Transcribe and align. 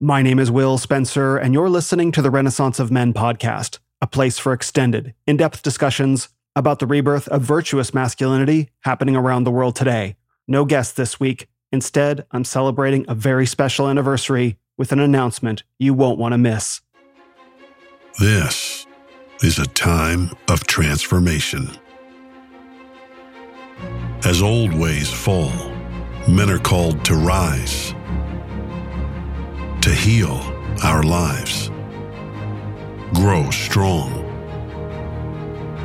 My 0.00 0.20
name 0.20 0.38
is 0.38 0.50
Will 0.50 0.76
Spencer, 0.76 1.38
and 1.38 1.54
you're 1.54 1.70
listening 1.70 2.12
to 2.12 2.20
the 2.20 2.30
Renaissance 2.30 2.78
of 2.78 2.90
Men 2.90 3.14
podcast, 3.14 3.78
a 4.02 4.06
place 4.06 4.38
for 4.38 4.52
extended, 4.52 5.14
in 5.26 5.38
depth 5.38 5.62
discussions 5.62 6.28
about 6.54 6.80
the 6.80 6.86
rebirth 6.86 7.26
of 7.28 7.40
virtuous 7.40 7.94
masculinity 7.94 8.68
happening 8.80 9.16
around 9.16 9.44
the 9.44 9.50
world 9.50 9.74
today. 9.74 10.16
No 10.46 10.66
guests 10.66 10.92
this 10.92 11.18
week. 11.18 11.48
Instead, 11.72 12.26
I'm 12.30 12.44
celebrating 12.44 13.06
a 13.08 13.14
very 13.14 13.46
special 13.46 13.88
anniversary 13.88 14.58
with 14.76 14.92
an 14.92 15.00
announcement 15.00 15.62
you 15.78 15.94
won't 15.94 16.18
want 16.18 16.32
to 16.32 16.38
miss. 16.38 16.82
This 18.20 18.86
is 19.42 19.58
a 19.58 19.66
time 19.68 20.28
of 20.50 20.66
transformation. 20.66 21.70
As 24.26 24.42
old 24.42 24.74
ways 24.74 25.10
fall, 25.10 25.54
men 26.28 26.50
are 26.50 26.58
called 26.58 27.02
to 27.06 27.14
rise 27.14 27.94
to 29.86 29.94
heal 29.94 30.40
our 30.82 31.04
lives, 31.04 31.68
grow 33.14 33.48
strong, 33.52 34.10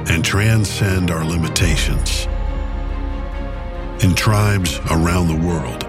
and 0.09 0.25
transcend 0.25 1.11
our 1.11 1.23
limitations. 1.23 2.25
In 4.03 4.15
tribes 4.15 4.79
around 4.89 5.27
the 5.27 5.47
world, 5.47 5.81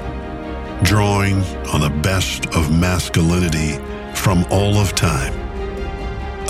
drawing 0.84 1.42
on 1.72 1.80
the 1.80 2.00
best 2.02 2.44
of 2.54 2.70
masculinity 2.70 3.78
from 4.14 4.44
all 4.50 4.76
of 4.76 4.94
time, 4.94 5.32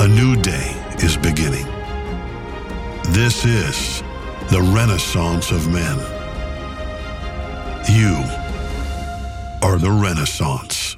a 0.00 0.08
new 0.08 0.34
day 0.42 0.74
is 0.98 1.16
beginning. 1.16 1.66
This 3.10 3.44
is 3.44 4.00
the 4.50 4.68
Renaissance 4.74 5.52
of 5.52 5.72
Men. 5.72 5.96
You 7.88 8.16
are 9.62 9.78
the 9.78 9.92
Renaissance. 9.92 10.96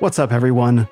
What's 0.00 0.18
up, 0.18 0.32
everyone? 0.32 0.88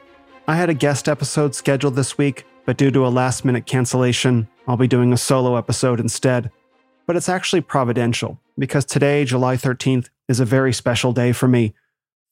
I 0.47 0.57
had 0.57 0.69
a 0.69 0.75
guest 0.75 1.09
episode 1.09 1.55
scheduled 1.55 1.97
this 1.97 2.19
week, 2.19 2.45
but 2.67 2.77
due 2.77 2.91
to 2.91 3.07
a 3.07 3.09
last 3.09 3.43
minute 3.43 3.65
cancellation, 3.65 4.49
I'll 4.67 4.77
be 4.77 4.87
doing 4.87 5.15
a 5.15 5.17
solo 5.17 5.57
episode 5.57 5.99
instead. 5.99 6.51
But 7.07 7.17
it's 7.17 7.31
actually 7.31 7.63
providential, 7.63 8.39
because 8.59 8.85
today, 8.85 9.25
July 9.25 9.57
13th, 9.57 10.11
is 10.29 10.41
a 10.41 10.45
very 10.45 10.75
special 10.75 11.15
day 11.15 11.33
for 11.33 11.49
me. 11.49 11.73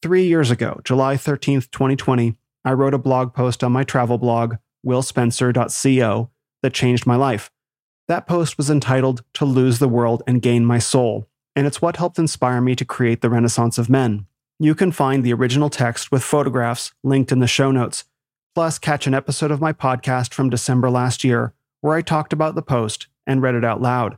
Three 0.02 0.26
years 0.26 0.50
ago, 0.50 0.82
July 0.84 1.14
13th, 1.14 1.70
2020, 1.70 2.36
I 2.62 2.72
wrote 2.74 2.92
a 2.92 2.98
blog 2.98 3.32
post 3.32 3.64
on 3.64 3.72
my 3.72 3.82
travel 3.82 4.18
blog, 4.18 4.56
willspencer.co, 4.86 6.30
that 6.62 6.74
changed 6.74 7.06
my 7.06 7.16
life. 7.16 7.50
That 8.06 8.26
post 8.26 8.58
was 8.58 8.68
entitled 8.68 9.22
To 9.32 9.46
Lose 9.46 9.78
the 9.78 9.88
World 9.88 10.22
and 10.26 10.42
Gain 10.42 10.66
My 10.66 10.78
Soul, 10.78 11.26
and 11.56 11.66
it's 11.66 11.80
what 11.80 11.96
helped 11.96 12.18
inspire 12.18 12.60
me 12.60 12.76
to 12.76 12.84
create 12.84 13.22
the 13.22 13.30
Renaissance 13.30 13.78
of 13.78 13.88
Men. 13.88 14.26
You 14.58 14.74
can 14.74 14.90
find 14.90 15.22
the 15.22 15.34
original 15.34 15.68
text 15.68 16.10
with 16.10 16.22
photographs 16.22 16.90
linked 17.04 17.30
in 17.30 17.40
the 17.40 17.46
show 17.46 17.70
notes. 17.70 18.04
Plus, 18.54 18.78
catch 18.78 19.06
an 19.06 19.12
episode 19.12 19.50
of 19.50 19.60
my 19.60 19.74
podcast 19.74 20.32
from 20.32 20.48
December 20.48 20.88
last 20.88 21.24
year 21.24 21.52
where 21.82 21.94
I 21.94 22.00
talked 22.00 22.32
about 22.32 22.54
the 22.54 22.62
post 22.62 23.06
and 23.26 23.42
read 23.42 23.54
it 23.54 23.66
out 23.66 23.82
loud. 23.82 24.16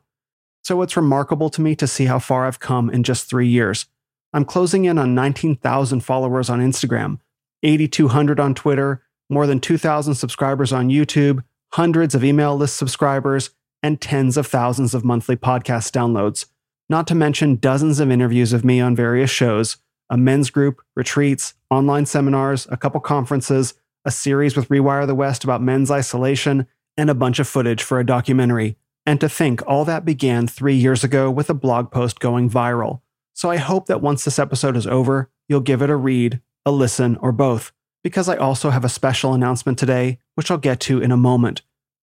So 0.62 0.80
it's 0.82 0.96
remarkable 0.96 1.50
to 1.50 1.60
me 1.60 1.74
to 1.74 1.88
see 1.88 2.04
how 2.04 2.20
far 2.20 2.46
I've 2.46 2.60
come 2.60 2.88
in 2.88 3.02
just 3.02 3.28
three 3.28 3.48
years. 3.48 3.86
I'm 4.32 4.44
closing 4.44 4.84
in 4.84 4.96
on 4.96 5.12
19,000 5.12 6.04
followers 6.04 6.48
on 6.48 6.60
Instagram, 6.60 7.18
8,200 7.64 8.38
on 8.38 8.54
Twitter, 8.54 9.02
more 9.28 9.48
than 9.48 9.58
2,000 9.58 10.14
subscribers 10.14 10.72
on 10.72 10.88
YouTube, 10.88 11.42
hundreds 11.72 12.14
of 12.14 12.22
email 12.22 12.56
list 12.56 12.76
subscribers, 12.76 13.50
and 13.82 14.00
tens 14.00 14.36
of 14.36 14.46
thousands 14.46 14.94
of 14.94 15.04
monthly 15.04 15.34
podcast 15.34 15.90
downloads, 15.90 16.46
not 16.88 17.08
to 17.08 17.16
mention 17.16 17.56
dozens 17.56 17.98
of 17.98 18.12
interviews 18.12 18.52
of 18.52 18.64
me 18.64 18.80
on 18.80 18.94
various 18.94 19.30
shows 19.30 19.78
a 20.10 20.16
men's 20.16 20.50
group, 20.50 20.80
retreats, 20.96 21.54
online 21.70 22.06
seminars, 22.06 22.66
a 22.70 22.76
couple 22.76 23.00
conferences, 23.00 23.74
a 24.04 24.10
series 24.10 24.56
with 24.56 24.68
Rewire 24.68 25.06
the 25.06 25.14
West 25.14 25.44
about 25.44 25.62
men's 25.62 25.90
isolation, 25.90 26.66
and 26.96 27.10
a 27.10 27.14
bunch 27.14 27.38
of 27.38 27.48
footage 27.48 27.82
for 27.82 28.00
a 28.00 28.06
documentary. 28.06 28.76
And 29.06 29.20
to 29.20 29.28
think 29.28 29.62
all 29.66 29.84
that 29.84 30.04
began 30.04 30.46
three 30.46 30.74
years 30.74 31.04
ago 31.04 31.30
with 31.30 31.48
a 31.48 31.54
blog 31.54 31.90
post 31.90 32.20
going 32.20 32.50
viral. 32.50 33.00
So 33.34 33.50
I 33.50 33.56
hope 33.56 33.86
that 33.86 34.02
once 34.02 34.24
this 34.24 34.38
episode 34.38 34.76
is 34.76 34.86
over, 34.86 35.30
you'll 35.48 35.60
give 35.60 35.80
it 35.80 35.90
a 35.90 35.96
read, 35.96 36.40
a 36.66 36.70
listen, 36.70 37.16
or 37.16 37.32
both, 37.32 37.72
because 38.02 38.28
I 38.28 38.36
also 38.36 38.70
have 38.70 38.84
a 38.84 38.88
special 38.88 39.32
announcement 39.32 39.78
today, 39.78 40.18
which 40.34 40.50
I'll 40.50 40.58
get 40.58 40.80
to 40.80 41.00
in 41.00 41.12
a 41.12 41.16
moment. 41.16 41.62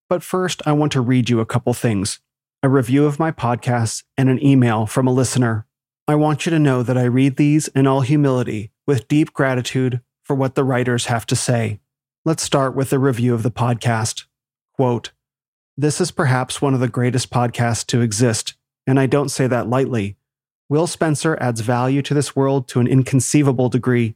But 0.09 0.23
first, 0.23 0.61
I 0.65 0.71
want 0.71 0.91
to 0.93 1.01
read 1.01 1.29
you 1.29 1.39
a 1.39 1.45
couple 1.45 1.73
things 1.73 2.19
a 2.63 2.69
review 2.69 3.05
of 3.05 3.19
my 3.19 3.31
podcast 3.31 4.03
and 4.17 4.27
an 4.27 4.43
email 4.43 4.87
from 4.87 5.05
a 5.05 5.11
listener 5.11 5.67
I 6.07 6.13
want 6.13 6.45
you 6.45 6.51
to 6.51 6.59
know 6.59 6.83
that 6.83 6.99
I 6.99 7.05
read 7.05 7.35
these 7.35 7.67
in 7.69 7.87
all 7.87 8.01
humility 8.01 8.69
with 8.85 9.07
deep 9.07 9.33
gratitude 9.33 10.01
for 10.21 10.35
what 10.35 10.53
the 10.53 10.63
writers 10.63 11.07
have 11.07 11.25
to 11.25 11.35
say. 11.35 11.79
Let's 12.23 12.43
start 12.43 12.75
with 12.75 12.93
a 12.93 12.99
review 12.99 13.33
of 13.33 13.41
the 13.41 13.49
podcast. 13.49 14.25
Quote, 14.75 15.13
This 15.75 15.99
is 15.99 16.11
perhaps 16.11 16.61
one 16.61 16.75
of 16.75 16.79
the 16.79 16.87
greatest 16.87 17.31
podcasts 17.31 17.83
to 17.87 18.01
exist, 18.01 18.53
and 18.85 18.99
I 18.99 19.07
don't 19.07 19.29
say 19.29 19.47
that 19.47 19.67
lightly. 19.67 20.15
Will 20.69 20.85
Spencer 20.85 21.39
adds 21.41 21.61
value 21.61 22.03
to 22.03 22.13
this 22.13 22.35
world 22.35 22.67
to 22.67 22.79
an 22.79 22.87
inconceivable 22.87 23.69
degree. 23.69 24.15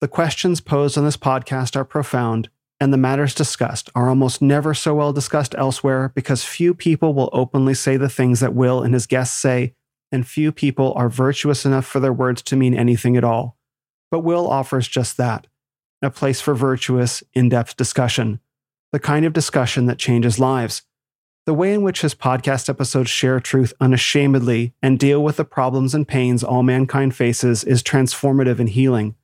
The 0.00 0.08
questions 0.08 0.62
posed 0.62 0.96
on 0.96 1.04
this 1.04 1.18
podcast 1.18 1.76
are 1.76 1.84
profound, 1.84 2.48
and 2.80 2.90
the 2.90 2.96
matters 2.96 3.34
discussed 3.34 3.90
are 3.94 4.08
almost 4.08 4.40
never 4.40 4.72
so 4.72 4.94
well 4.94 5.12
discussed 5.12 5.54
elsewhere 5.58 6.10
because 6.14 6.42
few 6.42 6.72
people 6.72 7.12
will 7.12 7.28
openly 7.34 7.74
say 7.74 7.98
the 7.98 8.08
things 8.08 8.40
that 8.40 8.54
Will 8.54 8.82
and 8.82 8.94
his 8.94 9.06
guests 9.06 9.36
say 9.36 9.74
and 10.10 10.26
few 10.26 10.52
people 10.52 10.92
are 10.96 11.08
virtuous 11.08 11.64
enough 11.64 11.86
for 11.86 12.00
their 12.00 12.12
words 12.12 12.42
to 12.42 12.56
mean 12.56 12.74
anything 12.74 13.16
at 13.16 13.24
all. 13.24 13.56
But 14.10 14.20
Will 14.20 14.48
offers 14.48 14.88
just 14.88 15.16
that 15.16 15.46
a 16.00 16.10
place 16.10 16.40
for 16.40 16.54
virtuous, 16.54 17.24
in 17.34 17.48
depth 17.48 17.76
discussion, 17.76 18.38
the 18.92 19.00
kind 19.00 19.24
of 19.24 19.32
discussion 19.32 19.86
that 19.86 19.98
changes 19.98 20.38
lives. 20.38 20.82
The 21.44 21.54
way 21.54 21.74
in 21.74 21.82
which 21.82 22.02
his 22.02 22.14
podcast 22.14 22.68
episodes 22.68 23.10
share 23.10 23.40
truth 23.40 23.72
unashamedly 23.80 24.74
and 24.80 24.98
deal 24.98 25.22
with 25.22 25.38
the 25.38 25.44
problems 25.44 25.94
and 25.94 26.06
pains 26.06 26.44
all 26.44 26.62
mankind 26.62 27.16
faces 27.16 27.64
is 27.64 27.82
transformative 27.82 28.60
and 28.60 28.68
healing. 28.68 29.16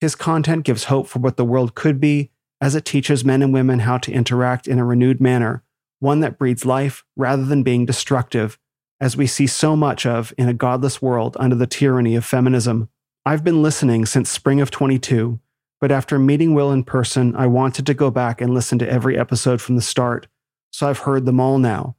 His 0.00 0.14
content 0.14 0.64
gives 0.64 0.84
hope 0.84 1.08
for 1.08 1.18
what 1.18 1.36
the 1.36 1.44
world 1.44 1.74
could 1.74 2.00
be 2.00 2.30
as 2.60 2.74
it 2.74 2.84
teaches 2.84 3.24
men 3.24 3.42
and 3.42 3.52
women 3.52 3.80
how 3.80 3.98
to 3.98 4.12
interact 4.12 4.66
in 4.66 4.78
a 4.78 4.84
renewed 4.84 5.20
manner, 5.20 5.62
one 5.98 6.20
that 6.20 6.38
breeds 6.38 6.64
life 6.64 7.04
rather 7.16 7.44
than 7.44 7.62
being 7.62 7.84
destructive 7.84 8.58
as 9.04 9.18
we 9.18 9.26
see 9.26 9.46
so 9.46 9.76
much 9.76 10.06
of 10.06 10.32
in 10.38 10.48
a 10.48 10.54
godless 10.54 11.02
world 11.02 11.36
under 11.38 11.54
the 11.54 11.66
tyranny 11.66 12.16
of 12.16 12.24
feminism. 12.24 12.88
I've 13.26 13.44
been 13.44 13.62
listening 13.62 14.06
since 14.06 14.30
spring 14.30 14.62
of 14.62 14.70
22, 14.70 15.38
but 15.78 15.92
after 15.92 16.18
meeting 16.18 16.54
Will 16.54 16.72
in 16.72 16.84
person, 16.84 17.36
I 17.36 17.48
wanted 17.48 17.84
to 17.84 17.92
go 17.92 18.10
back 18.10 18.40
and 18.40 18.54
listen 18.54 18.78
to 18.78 18.88
every 18.88 19.18
episode 19.18 19.60
from 19.60 19.76
the 19.76 19.82
start, 19.82 20.26
so 20.70 20.88
I've 20.88 21.00
heard 21.00 21.26
them 21.26 21.38
all 21.38 21.58
now. 21.58 21.96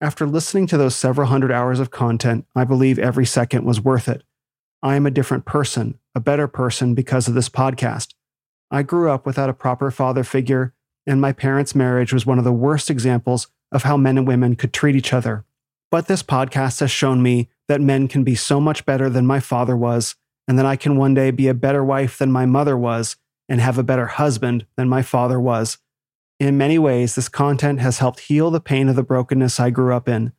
After 0.00 0.28
listening 0.28 0.68
to 0.68 0.78
those 0.78 0.94
several 0.94 1.26
hundred 1.26 1.50
hours 1.50 1.80
of 1.80 1.90
content, 1.90 2.46
I 2.54 2.62
believe 2.62 3.00
every 3.00 3.26
second 3.26 3.64
was 3.64 3.80
worth 3.80 4.08
it. 4.08 4.22
I 4.80 4.94
am 4.94 5.06
a 5.06 5.10
different 5.10 5.46
person, 5.46 5.98
a 6.14 6.20
better 6.20 6.46
person 6.46 6.94
because 6.94 7.26
of 7.26 7.34
this 7.34 7.48
podcast. 7.48 8.14
I 8.70 8.84
grew 8.84 9.10
up 9.10 9.26
without 9.26 9.50
a 9.50 9.54
proper 9.54 9.90
father 9.90 10.22
figure, 10.22 10.72
and 11.04 11.20
my 11.20 11.32
parents' 11.32 11.74
marriage 11.74 12.12
was 12.12 12.24
one 12.24 12.38
of 12.38 12.44
the 12.44 12.52
worst 12.52 12.90
examples 12.90 13.48
of 13.72 13.82
how 13.82 13.96
men 13.96 14.16
and 14.16 14.28
women 14.28 14.54
could 14.54 14.72
treat 14.72 14.94
each 14.94 15.12
other. 15.12 15.44
But 15.94 16.08
this 16.08 16.24
podcast 16.24 16.80
has 16.80 16.90
shown 16.90 17.22
me 17.22 17.50
that 17.68 17.80
men 17.80 18.08
can 18.08 18.24
be 18.24 18.34
so 18.34 18.60
much 18.60 18.84
better 18.84 19.08
than 19.08 19.28
my 19.28 19.38
father 19.38 19.76
was, 19.76 20.16
and 20.48 20.58
that 20.58 20.66
I 20.66 20.74
can 20.74 20.96
one 20.96 21.14
day 21.14 21.30
be 21.30 21.46
a 21.46 21.54
better 21.54 21.84
wife 21.84 22.18
than 22.18 22.32
my 22.32 22.46
mother 22.46 22.76
was, 22.76 23.14
and 23.48 23.60
have 23.60 23.78
a 23.78 23.84
better 23.84 24.06
husband 24.06 24.66
than 24.76 24.88
my 24.88 25.02
father 25.02 25.38
was. 25.38 25.78
In 26.40 26.58
many 26.58 26.80
ways, 26.80 27.14
this 27.14 27.28
content 27.28 27.78
has 27.78 28.00
helped 28.00 28.18
heal 28.18 28.50
the 28.50 28.58
pain 28.58 28.88
of 28.88 28.96
the 28.96 29.04
brokenness 29.04 29.60
I 29.60 29.70
grew 29.70 29.94
up 29.94 30.08
in. 30.08 30.32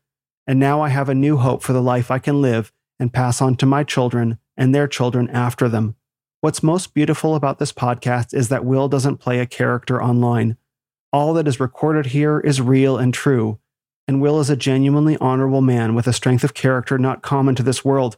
And 0.45 0.59
now 0.59 0.81
I 0.81 0.89
have 0.89 1.07
a 1.07 1.15
new 1.15 1.37
hope 1.37 1.63
for 1.63 1.71
the 1.71 1.81
life 1.81 2.11
I 2.11 2.19
can 2.19 2.41
live 2.41 2.73
and 2.99 3.13
pass 3.13 3.41
on 3.41 3.55
to 3.55 3.65
my 3.65 3.85
children 3.85 4.39
and 4.57 4.75
their 4.75 4.89
children 4.89 5.29
after 5.29 5.69
them. 5.69 5.95
What's 6.41 6.63
most 6.63 6.93
beautiful 6.93 7.33
about 7.33 7.59
this 7.59 7.71
podcast 7.71 8.33
is 8.33 8.49
that 8.49 8.65
Will 8.65 8.89
doesn't 8.89 9.21
play 9.21 9.39
a 9.39 9.45
character 9.45 10.03
online. 10.03 10.57
All 11.13 11.33
that 11.35 11.47
is 11.47 11.61
recorded 11.61 12.07
here 12.07 12.41
is 12.41 12.59
real 12.59 12.97
and 12.97 13.13
true, 13.13 13.59
and 14.07 14.21
Will 14.21 14.39
is 14.39 14.49
a 14.49 14.55
genuinely 14.55 15.17
honorable 15.17 15.61
man 15.61 15.95
with 15.95 16.07
a 16.07 16.13
strength 16.13 16.43
of 16.43 16.53
character 16.53 16.97
not 16.97 17.21
common 17.21 17.55
to 17.55 17.63
this 17.63 17.83
world. 17.83 18.17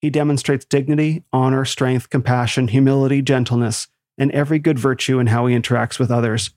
He 0.00 0.10
demonstrates 0.10 0.64
dignity, 0.64 1.24
honor, 1.32 1.64
strength, 1.64 2.10
compassion, 2.10 2.68
humility, 2.68 3.20
gentleness, 3.22 3.88
and 4.16 4.30
every 4.32 4.58
good 4.58 4.78
virtue 4.78 5.18
in 5.18 5.28
how 5.28 5.46
he 5.46 5.56
interacts 5.56 5.98
with 5.98 6.10
others. 6.10 6.50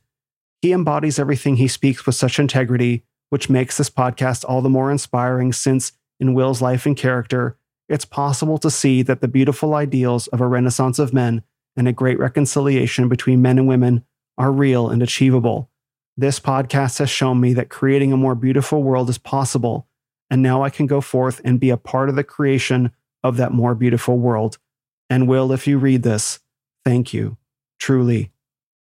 He 0.62 0.73
embodies 0.73 1.19
everything 1.19 1.56
he 1.56 1.68
speaks 1.68 2.06
with 2.06 2.15
such 2.15 2.39
integrity, 2.39 3.03
which 3.29 3.50
makes 3.50 3.77
this 3.77 3.89
podcast 3.89 4.45
all 4.47 4.62
the 4.62 4.69
more 4.69 4.91
inspiring 4.91 5.53
since, 5.53 5.94
in 6.19 6.35
Will's 6.35 6.62
life 6.62 6.85
and 6.85 6.95
character, 6.95 7.57
it's 7.89 8.06
possible 8.06 8.57
to 8.59 8.69
see 8.69 9.01
that 9.01 9.21
the 9.21 9.27
beautiful 9.27 9.73
ideals 9.73 10.27
of 10.27 10.39
a 10.39 10.47
renaissance 10.47 11.00
of 11.00 11.13
men 11.13 11.44
and 11.75 11.88
a 11.88 11.94
great 11.94 12.19
reconciliation 12.19 13.09
between 13.09 13.41
men 13.41 13.57
and 13.57 13.68
women 13.68 14.06
are 14.38 14.51
real 14.51 14.88
and 14.89 15.01
achievable. 15.01 15.70
This 16.17 16.39
podcast 16.39 16.99
has 16.99 17.09
shown 17.09 17.39
me 17.39 17.53
that 17.53 17.69
creating 17.69 18.11
a 18.11 18.17
more 18.17 18.35
beautiful 18.35 18.83
world 18.83 19.09
is 19.09 19.17
possible, 19.17 19.87
and 20.29 20.41
now 20.41 20.63
I 20.63 20.69
can 20.69 20.85
go 20.85 21.01
forth 21.01 21.41
and 21.43 21.59
be 21.59 21.69
a 21.69 21.77
part 21.77 22.09
of 22.09 22.15
the 22.15 22.23
creation 22.23 22.91
of 23.23 23.37
that 23.37 23.53
more 23.53 23.75
beautiful 23.75 24.17
world. 24.17 24.57
And 25.09 25.27
Will, 25.27 25.51
if 25.51 25.67
you 25.67 25.77
read 25.77 26.03
this, 26.03 26.39
thank 26.83 27.13
you, 27.13 27.37
truly. 27.79 28.31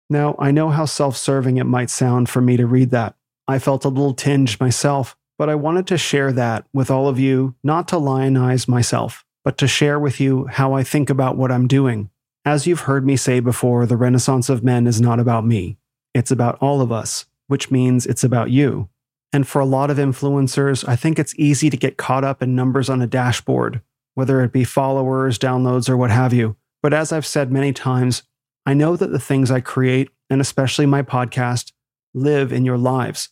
Now, 0.08 0.34
I 0.38 0.50
know 0.50 0.70
how 0.70 0.84
self 0.84 1.16
serving 1.16 1.56
it 1.56 1.64
might 1.64 1.90
sound 1.90 2.28
for 2.28 2.40
me 2.40 2.56
to 2.56 2.66
read 2.66 2.90
that. 2.90 3.14
I 3.46 3.58
felt 3.58 3.84
a 3.84 3.88
little 3.88 4.14
tinged 4.14 4.60
myself, 4.60 5.16
but 5.38 5.48
I 5.48 5.54
wanted 5.54 5.86
to 5.88 5.98
share 5.98 6.32
that 6.32 6.66
with 6.72 6.90
all 6.90 7.08
of 7.08 7.18
you, 7.18 7.54
not 7.62 7.88
to 7.88 7.96
lionize 7.96 8.68
myself, 8.68 9.24
but 9.44 9.56
to 9.58 9.66
share 9.66 9.98
with 9.98 10.20
you 10.20 10.46
how 10.46 10.72
I 10.72 10.82
think 10.82 11.10
about 11.10 11.36
what 11.36 11.50
I'm 11.50 11.66
doing. 11.66 12.10
As 12.44 12.66
you've 12.66 12.82
heard 12.82 13.04
me 13.04 13.16
say 13.16 13.40
before, 13.40 13.86
the 13.86 13.96
Renaissance 13.96 14.48
of 14.48 14.62
Men 14.64 14.86
is 14.86 15.00
not 15.00 15.20
about 15.20 15.44
me. 15.44 15.78
It's 16.14 16.30
about 16.30 16.58
all 16.60 16.80
of 16.80 16.90
us, 16.90 17.26
which 17.46 17.70
means 17.70 18.06
it's 18.06 18.24
about 18.24 18.50
you. 18.50 18.88
And 19.32 19.46
for 19.46 19.60
a 19.60 19.66
lot 19.66 19.90
of 19.90 19.96
influencers, 19.96 20.86
I 20.88 20.96
think 20.96 21.18
it's 21.18 21.34
easy 21.38 21.70
to 21.70 21.76
get 21.76 21.96
caught 21.96 22.24
up 22.24 22.42
in 22.42 22.56
numbers 22.56 22.90
on 22.90 23.00
a 23.00 23.06
dashboard, 23.06 23.80
whether 24.14 24.42
it 24.42 24.52
be 24.52 24.64
followers, 24.64 25.38
downloads, 25.38 25.88
or 25.88 25.96
what 25.96 26.10
have 26.10 26.32
you. 26.32 26.56
But 26.82 26.92
as 26.92 27.12
I've 27.12 27.26
said 27.26 27.52
many 27.52 27.72
times, 27.72 28.22
I 28.66 28.74
know 28.74 28.96
that 28.96 29.12
the 29.12 29.20
things 29.20 29.50
I 29.50 29.60
create, 29.60 30.10
and 30.28 30.40
especially 30.40 30.86
my 30.86 31.02
podcast, 31.02 31.72
live 32.12 32.52
in 32.52 32.64
your 32.64 32.78
lives. 32.78 33.28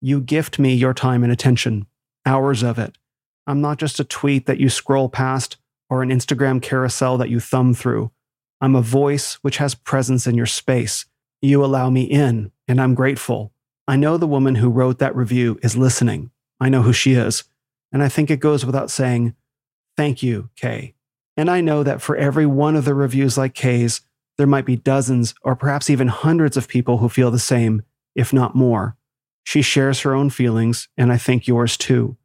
You 0.00 0.20
gift 0.20 0.58
me 0.58 0.74
your 0.74 0.94
time 0.94 1.22
and 1.22 1.32
attention, 1.32 1.86
hours 2.24 2.62
of 2.62 2.78
it. 2.78 2.96
I'm 3.46 3.60
not 3.60 3.78
just 3.78 4.00
a 4.00 4.04
tweet 4.04 4.46
that 4.46 4.58
you 4.58 4.68
scroll 4.68 5.08
past 5.08 5.56
or 5.90 6.02
an 6.02 6.10
Instagram 6.10 6.62
carousel 6.62 7.18
that 7.18 7.28
you 7.28 7.40
thumb 7.40 7.74
through. 7.74 8.10
I'm 8.60 8.74
a 8.74 8.82
voice 8.82 9.34
which 9.42 9.58
has 9.58 9.74
presence 9.74 10.26
in 10.26 10.34
your 10.34 10.46
space. 10.46 11.04
You 11.42 11.64
allow 11.64 11.90
me 11.90 12.04
in, 12.04 12.52
and 12.68 12.80
I'm 12.80 12.94
grateful. 12.94 13.52
I 13.88 13.96
know 13.96 14.16
the 14.16 14.28
woman 14.28 14.54
who 14.54 14.70
wrote 14.70 15.00
that 15.00 15.16
review 15.16 15.58
is 15.62 15.76
listening. 15.76 16.30
I 16.60 16.68
know 16.68 16.82
who 16.82 16.92
she 16.92 17.14
is. 17.14 17.42
And 17.92 18.02
I 18.02 18.08
think 18.08 18.30
it 18.30 18.40
goes 18.40 18.64
without 18.64 18.90
saying, 18.90 19.34
thank 19.96 20.22
you, 20.22 20.50
Kay. 20.56 20.94
And 21.36 21.50
I 21.50 21.60
know 21.60 21.82
that 21.82 22.00
for 22.00 22.16
every 22.16 22.46
one 22.46 22.76
of 22.76 22.84
the 22.84 22.94
reviews 22.94 23.36
like 23.36 23.54
Kay's, 23.54 24.02
there 24.38 24.46
might 24.46 24.64
be 24.64 24.76
dozens 24.76 25.34
or 25.42 25.56
perhaps 25.56 25.90
even 25.90 26.08
hundreds 26.08 26.56
of 26.56 26.68
people 26.68 26.98
who 26.98 27.08
feel 27.08 27.30
the 27.30 27.38
same, 27.38 27.82
if 28.14 28.32
not 28.32 28.54
more. 28.54 28.96
She 29.44 29.62
shares 29.62 30.00
her 30.00 30.14
own 30.14 30.30
feelings, 30.30 30.88
and 30.96 31.12
I 31.12 31.16
think 31.18 31.48
yours 31.48 31.76
too. 31.76 32.16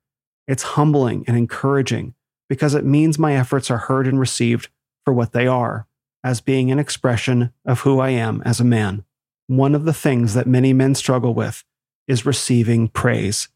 It's 0.47 0.63
humbling 0.63 1.25
and 1.27 1.35
encouraging 1.35 2.13
because 2.47 2.75
it 2.75 2.85
means 2.85 3.17
my 3.17 3.35
efforts 3.35 3.71
are 3.71 3.77
heard 3.77 4.07
and 4.07 4.19
received 4.19 4.69
for 5.03 5.13
what 5.13 5.33
they 5.33 5.47
are, 5.47 5.87
as 6.23 6.39
being 6.39 6.71
an 6.71 6.79
expression 6.79 7.51
of 7.65 7.81
who 7.81 7.99
I 7.99 8.09
am 8.09 8.41
as 8.45 8.59
a 8.59 8.65
man. 8.65 9.03
One 9.47 9.75
of 9.75 9.85
the 9.85 9.93
things 9.93 10.33
that 10.33 10.45
many 10.45 10.73
men 10.73 10.93
struggle 10.93 11.33
with 11.33 11.63
is 12.05 12.25
receiving 12.25 12.89
praise, 12.89 13.47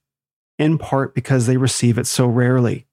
in 0.57 0.77
part 0.77 1.13
because 1.13 1.47
they 1.47 1.57
receive 1.57 1.97
it 1.97 2.07
so 2.07 2.27
rarely. 2.27 2.87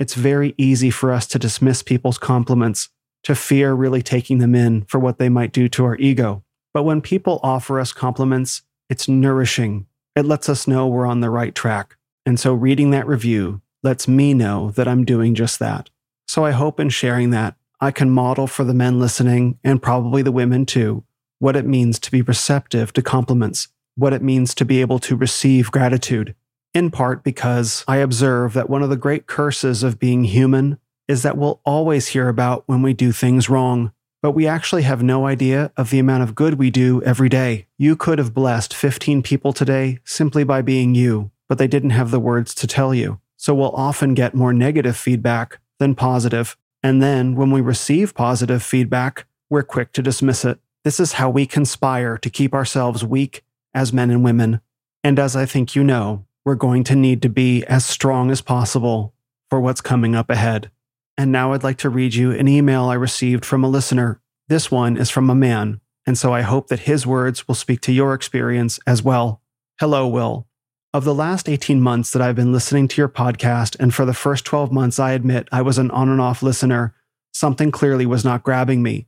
It's 0.00 0.14
very 0.14 0.56
easy 0.58 0.90
for 0.90 1.12
us 1.12 1.28
to 1.28 1.38
dismiss 1.38 1.82
people's 1.82 2.18
compliments, 2.18 2.88
to 3.22 3.36
fear 3.36 3.72
really 3.72 4.02
taking 4.02 4.38
them 4.38 4.56
in 4.56 4.82
for 4.86 4.98
what 4.98 5.18
they 5.18 5.28
might 5.28 5.52
do 5.52 5.68
to 5.68 5.84
our 5.84 5.96
ego. 5.98 6.42
But 6.74 6.82
when 6.82 7.00
people 7.00 7.38
offer 7.44 7.78
us 7.78 7.92
compliments, 7.92 8.62
it's 8.88 9.08
nourishing. 9.08 9.86
It 10.16 10.24
lets 10.24 10.48
us 10.48 10.66
know 10.66 10.88
we're 10.88 11.06
on 11.06 11.20
the 11.20 11.30
right 11.30 11.54
track. 11.54 11.96
And 12.26 12.40
so 12.40 12.52
reading 12.52 12.90
that 12.90 13.06
review 13.06 13.60
lets 13.84 14.08
me 14.08 14.34
know 14.34 14.72
that 14.72 14.88
I'm 14.88 15.04
doing 15.04 15.36
just 15.36 15.60
that. 15.60 15.88
So 16.26 16.44
I 16.44 16.50
hope 16.50 16.80
in 16.80 16.88
sharing 16.88 17.30
that, 17.30 17.54
I 17.80 17.92
can 17.92 18.10
model 18.10 18.48
for 18.48 18.64
the 18.64 18.74
men 18.74 18.98
listening 18.98 19.58
and 19.62 19.80
probably 19.80 20.22
the 20.22 20.32
women 20.32 20.66
too 20.66 21.04
what 21.40 21.56
it 21.56 21.66
means 21.66 21.98
to 21.98 22.10
be 22.12 22.22
receptive 22.22 22.92
to 22.92 23.02
compliments, 23.02 23.68
what 23.96 24.12
it 24.12 24.22
means 24.22 24.54
to 24.54 24.64
be 24.64 24.80
able 24.80 25.00
to 25.00 25.16
receive 25.16 25.72
gratitude, 25.72 26.36
in 26.72 26.90
part 26.90 27.24
because 27.24 27.84
I 27.88 27.96
observe 27.96 28.52
that 28.52 28.70
one 28.70 28.82
of 28.82 28.90
the 28.90 28.96
great 28.96 29.26
curses 29.26 29.82
of 29.82 29.98
being 29.98 30.24
human 30.24 30.78
is 31.08 31.22
that 31.22 31.36
we'll 31.36 31.60
always 31.64 32.08
hear 32.08 32.28
about 32.28 32.62
when 32.66 32.82
we 32.82 32.92
do 32.92 33.10
things 33.10 33.48
wrong, 33.48 33.90
but 34.22 34.30
we 34.32 34.46
actually 34.46 34.82
have 34.82 35.02
no 35.02 35.26
idea 35.26 35.72
of 35.76 35.90
the 35.90 35.98
amount 35.98 36.22
of 36.22 36.34
good 36.34 36.54
we 36.54 36.70
do 36.70 37.02
every 37.02 37.28
day. 37.28 37.66
You 37.78 37.96
could 37.96 38.18
have 38.18 38.34
blessed 38.34 38.72
15 38.72 39.22
people 39.22 39.52
today 39.52 39.98
simply 40.04 40.44
by 40.44 40.62
being 40.62 40.94
you, 40.94 41.30
but 41.48 41.58
they 41.58 41.66
didn't 41.66 41.90
have 41.90 42.10
the 42.10 42.20
words 42.20 42.54
to 42.56 42.66
tell 42.66 42.94
you. 42.94 43.18
So 43.36 43.54
we'll 43.54 43.70
often 43.70 44.14
get 44.14 44.34
more 44.34 44.52
negative 44.52 44.96
feedback 44.96 45.58
than 45.78 45.94
positive. 45.94 46.56
And 46.82 47.02
then 47.02 47.34
when 47.34 47.50
we 47.50 47.60
receive 47.60 48.14
positive 48.14 48.62
feedback, 48.62 49.26
we're 49.48 49.62
quick 49.62 49.92
to 49.92 50.02
dismiss 50.02 50.44
it. 50.44 50.60
This 50.82 50.98
is 50.98 51.12
how 51.14 51.28
we 51.28 51.44
conspire 51.44 52.16
to 52.16 52.30
keep 52.30 52.54
ourselves 52.54 53.04
weak 53.04 53.44
as 53.74 53.92
men 53.92 54.10
and 54.10 54.24
women. 54.24 54.60
And 55.04 55.18
as 55.18 55.36
I 55.36 55.44
think 55.44 55.76
you 55.76 55.84
know, 55.84 56.24
we're 56.44 56.54
going 56.54 56.84
to 56.84 56.96
need 56.96 57.20
to 57.22 57.28
be 57.28 57.64
as 57.66 57.84
strong 57.84 58.30
as 58.30 58.40
possible 58.40 59.12
for 59.50 59.60
what's 59.60 59.82
coming 59.82 60.14
up 60.14 60.30
ahead. 60.30 60.70
And 61.18 61.30
now 61.30 61.52
I'd 61.52 61.62
like 61.62 61.76
to 61.78 61.90
read 61.90 62.14
you 62.14 62.30
an 62.30 62.48
email 62.48 62.84
I 62.84 62.94
received 62.94 63.44
from 63.44 63.62
a 63.62 63.68
listener. 63.68 64.22
This 64.48 64.70
one 64.70 64.96
is 64.96 65.10
from 65.10 65.28
a 65.28 65.34
man, 65.34 65.82
and 66.06 66.16
so 66.16 66.32
I 66.32 66.40
hope 66.40 66.68
that 66.68 66.80
his 66.80 67.06
words 67.06 67.46
will 67.46 67.54
speak 67.54 67.82
to 67.82 67.92
your 67.92 68.14
experience 68.14 68.80
as 68.86 69.02
well. 69.02 69.42
Hello, 69.78 70.08
Will. 70.08 70.46
Of 70.94 71.04
the 71.04 71.14
last 71.14 71.46
18 71.46 71.80
months 71.80 72.10
that 72.12 72.22
I've 72.22 72.36
been 72.36 72.52
listening 72.52 72.88
to 72.88 73.00
your 73.00 73.08
podcast, 73.08 73.76
and 73.78 73.94
for 73.94 74.06
the 74.06 74.14
first 74.14 74.46
12 74.46 74.72
months, 74.72 74.98
I 74.98 75.12
admit 75.12 75.46
I 75.52 75.60
was 75.60 75.76
an 75.76 75.90
on 75.90 76.08
and 76.08 76.22
off 76.22 76.42
listener, 76.42 76.94
something 77.32 77.70
clearly 77.70 78.06
was 78.06 78.24
not 78.24 78.42
grabbing 78.42 78.82
me. 78.82 79.06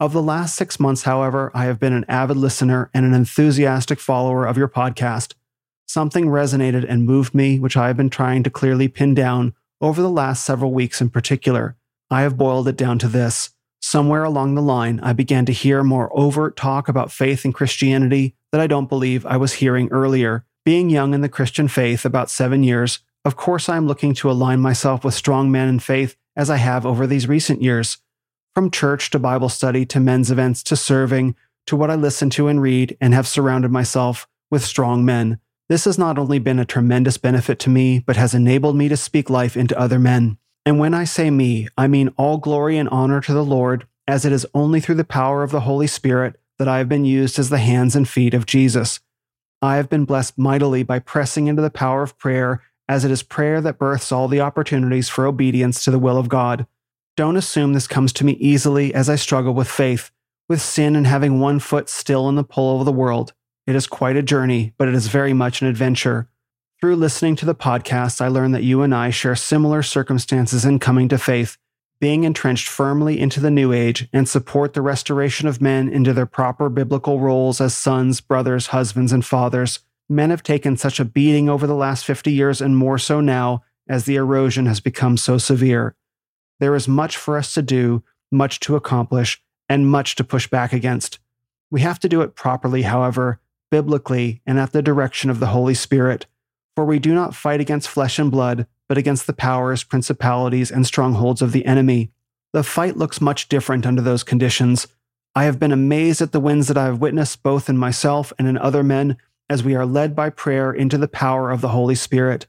Of 0.00 0.12
the 0.12 0.22
last 0.22 0.56
six 0.56 0.80
months, 0.80 1.04
however, 1.04 1.52
I 1.54 1.66
have 1.66 1.78
been 1.78 1.92
an 1.92 2.04
avid 2.08 2.36
listener 2.36 2.90
and 2.92 3.06
an 3.06 3.14
enthusiastic 3.14 4.00
follower 4.00 4.44
of 4.44 4.58
your 4.58 4.68
podcast. 4.68 5.34
Something 5.86 6.26
resonated 6.26 6.84
and 6.88 7.06
moved 7.06 7.32
me, 7.32 7.60
which 7.60 7.76
I 7.76 7.86
have 7.86 7.96
been 7.96 8.10
trying 8.10 8.42
to 8.42 8.50
clearly 8.50 8.88
pin 8.88 9.14
down 9.14 9.54
over 9.80 10.02
the 10.02 10.10
last 10.10 10.44
several 10.44 10.72
weeks 10.72 11.00
in 11.00 11.10
particular. 11.10 11.76
I 12.10 12.22
have 12.22 12.36
boiled 12.36 12.66
it 12.66 12.76
down 12.76 12.98
to 13.00 13.08
this. 13.08 13.50
Somewhere 13.80 14.24
along 14.24 14.54
the 14.54 14.62
line, 14.62 14.98
I 15.00 15.12
began 15.12 15.46
to 15.46 15.52
hear 15.52 15.84
more 15.84 16.10
overt 16.18 16.56
talk 16.56 16.88
about 16.88 17.12
faith 17.12 17.44
and 17.44 17.54
Christianity 17.54 18.34
that 18.50 18.60
I 18.60 18.66
don't 18.66 18.88
believe 18.88 19.24
I 19.24 19.36
was 19.36 19.54
hearing 19.54 19.88
earlier. 19.92 20.44
Being 20.64 20.90
young 20.90 21.14
in 21.14 21.20
the 21.20 21.28
Christian 21.28 21.68
faith, 21.68 22.04
about 22.04 22.30
seven 22.30 22.64
years, 22.64 22.98
of 23.24 23.36
course 23.36 23.68
I 23.68 23.76
am 23.76 23.86
looking 23.86 24.12
to 24.14 24.30
align 24.30 24.58
myself 24.60 25.04
with 25.04 25.14
strong 25.14 25.52
men 25.52 25.68
in 25.68 25.78
faith 25.78 26.16
as 26.34 26.50
I 26.50 26.56
have 26.56 26.84
over 26.84 27.06
these 27.06 27.28
recent 27.28 27.62
years. 27.62 27.98
From 28.54 28.70
church 28.70 29.10
to 29.10 29.18
Bible 29.18 29.48
study 29.48 29.84
to 29.86 29.98
men's 29.98 30.30
events 30.30 30.62
to 30.64 30.76
serving 30.76 31.34
to 31.66 31.74
what 31.74 31.90
I 31.90 31.96
listen 31.96 32.30
to 32.30 32.46
and 32.46 32.62
read 32.62 32.96
and 33.00 33.12
have 33.12 33.26
surrounded 33.26 33.72
myself 33.72 34.28
with 34.48 34.64
strong 34.64 35.04
men. 35.04 35.40
This 35.68 35.86
has 35.86 35.98
not 35.98 36.18
only 36.18 36.38
been 36.38 36.60
a 36.60 36.64
tremendous 36.64 37.16
benefit 37.16 37.58
to 37.60 37.70
me, 37.70 37.98
but 37.98 38.14
has 38.14 38.32
enabled 38.32 38.76
me 38.76 38.88
to 38.88 38.96
speak 38.96 39.28
life 39.28 39.56
into 39.56 39.76
other 39.76 39.98
men. 39.98 40.38
And 40.64 40.78
when 40.78 40.94
I 40.94 41.02
say 41.02 41.30
me, 41.30 41.66
I 41.76 41.88
mean 41.88 42.14
all 42.16 42.36
glory 42.36 42.78
and 42.78 42.88
honor 42.90 43.20
to 43.22 43.32
the 43.32 43.44
Lord, 43.44 43.88
as 44.06 44.24
it 44.24 44.30
is 44.30 44.46
only 44.54 44.78
through 44.78 44.94
the 44.96 45.04
power 45.04 45.42
of 45.42 45.50
the 45.50 45.62
Holy 45.62 45.88
Spirit 45.88 46.36
that 46.60 46.68
I 46.68 46.78
have 46.78 46.88
been 46.88 47.04
used 47.04 47.40
as 47.40 47.48
the 47.48 47.58
hands 47.58 47.96
and 47.96 48.08
feet 48.08 48.34
of 48.34 48.46
Jesus. 48.46 49.00
I 49.62 49.76
have 49.76 49.90
been 49.90 50.04
blessed 50.04 50.38
mightily 50.38 50.84
by 50.84 51.00
pressing 51.00 51.48
into 51.48 51.62
the 51.62 51.70
power 51.70 52.04
of 52.04 52.16
prayer, 52.18 52.62
as 52.88 53.04
it 53.04 53.10
is 53.10 53.24
prayer 53.24 53.60
that 53.62 53.78
births 53.78 54.12
all 54.12 54.28
the 54.28 54.40
opportunities 54.40 55.08
for 55.08 55.26
obedience 55.26 55.82
to 55.82 55.90
the 55.90 55.98
will 55.98 56.18
of 56.18 56.28
God. 56.28 56.68
Don't 57.16 57.36
assume 57.36 57.74
this 57.74 57.86
comes 57.86 58.12
to 58.14 58.24
me 58.24 58.32
easily 58.40 58.92
as 58.92 59.08
I 59.08 59.14
struggle 59.14 59.54
with 59.54 59.68
faith, 59.68 60.10
with 60.48 60.60
sin 60.60 60.96
and 60.96 61.06
having 61.06 61.38
one 61.38 61.60
foot 61.60 61.88
still 61.88 62.28
in 62.28 62.34
the 62.34 62.42
pull 62.42 62.80
of 62.80 62.84
the 62.84 62.92
world. 62.92 63.32
It 63.68 63.76
is 63.76 63.86
quite 63.86 64.16
a 64.16 64.22
journey, 64.22 64.74
but 64.78 64.88
it 64.88 64.96
is 64.96 65.06
very 65.06 65.32
much 65.32 65.62
an 65.62 65.68
adventure. 65.68 66.28
Through 66.80 66.96
listening 66.96 67.36
to 67.36 67.46
the 67.46 67.54
podcast, 67.54 68.20
I 68.20 68.26
learned 68.26 68.52
that 68.56 68.64
you 68.64 68.82
and 68.82 68.92
I 68.92 69.10
share 69.10 69.36
similar 69.36 69.80
circumstances 69.84 70.64
in 70.64 70.80
coming 70.80 71.08
to 71.08 71.16
faith, 71.16 71.56
being 72.00 72.24
entrenched 72.24 72.66
firmly 72.66 73.20
into 73.20 73.38
the 73.38 73.50
new 73.50 73.72
age 73.72 74.08
and 74.12 74.28
support 74.28 74.72
the 74.72 74.82
restoration 74.82 75.46
of 75.46 75.62
men 75.62 75.88
into 75.88 76.12
their 76.12 76.26
proper 76.26 76.68
biblical 76.68 77.20
roles 77.20 77.60
as 77.60 77.76
sons, 77.76 78.20
brothers, 78.20 78.66
husbands, 78.66 79.12
and 79.12 79.24
fathers. 79.24 79.78
Men 80.08 80.30
have 80.30 80.42
taken 80.42 80.76
such 80.76 80.98
a 80.98 81.04
beating 81.04 81.48
over 81.48 81.68
the 81.68 81.76
last 81.76 82.04
50 82.04 82.32
years 82.32 82.60
and 82.60 82.76
more 82.76 82.98
so 82.98 83.20
now 83.20 83.62
as 83.88 84.04
the 84.04 84.16
erosion 84.16 84.66
has 84.66 84.80
become 84.80 85.16
so 85.16 85.38
severe. 85.38 85.94
There 86.64 86.74
is 86.74 86.88
much 86.88 87.18
for 87.18 87.36
us 87.36 87.52
to 87.52 87.60
do, 87.60 88.02
much 88.32 88.58
to 88.60 88.74
accomplish, 88.74 89.38
and 89.68 89.86
much 89.86 90.14
to 90.14 90.24
push 90.24 90.48
back 90.48 90.72
against. 90.72 91.18
We 91.70 91.82
have 91.82 92.00
to 92.00 92.08
do 92.08 92.22
it 92.22 92.36
properly, 92.36 92.80
however, 92.80 93.38
biblically 93.70 94.40
and 94.46 94.58
at 94.58 94.72
the 94.72 94.80
direction 94.80 95.28
of 95.28 95.40
the 95.40 95.48
Holy 95.48 95.74
Spirit. 95.74 96.24
For 96.74 96.86
we 96.86 96.98
do 96.98 97.12
not 97.12 97.34
fight 97.34 97.60
against 97.60 97.90
flesh 97.90 98.18
and 98.18 98.30
blood, 98.30 98.66
but 98.88 98.96
against 98.96 99.26
the 99.26 99.34
powers, 99.34 99.84
principalities, 99.84 100.70
and 100.70 100.86
strongholds 100.86 101.42
of 101.42 101.52
the 101.52 101.66
enemy. 101.66 102.12
The 102.54 102.62
fight 102.62 102.96
looks 102.96 103.20
much 103.20 103.50
different 103.50 103.84
under 103.84 104.00
those 104.00 104.22
conditions. 104.22 104.86
I 105.34 105.44
have 105.44 105.60
been 105.60 105.70
amazed 105.70 106.22
at 106.22 106.32
the 106.32 106.40
wins 106.40 106.68
that 106.68 106.78
I 106.78 106.86
have 106.86 106.98
witnessed 106.98 107.42
both 107.42 107.68
in 107.68 107.76
myself 107.76 108.32
and 108.38 108.48
in 108.48 108.56
other 108.56 108.82
men 108.82 109.18
as 109.50 109.62
we 109.62 109.74
are 109.74 109.84
led 109.84 110.16
by 110.16 110.30
prayer 110.30 110.72
into 110.72 110.96
the 110.96 111.08
power 111.08 111.50
of 111.50 111.60
the 111.60 111.68
Holy 111.76 111.94
Spirit. 111.94 112.46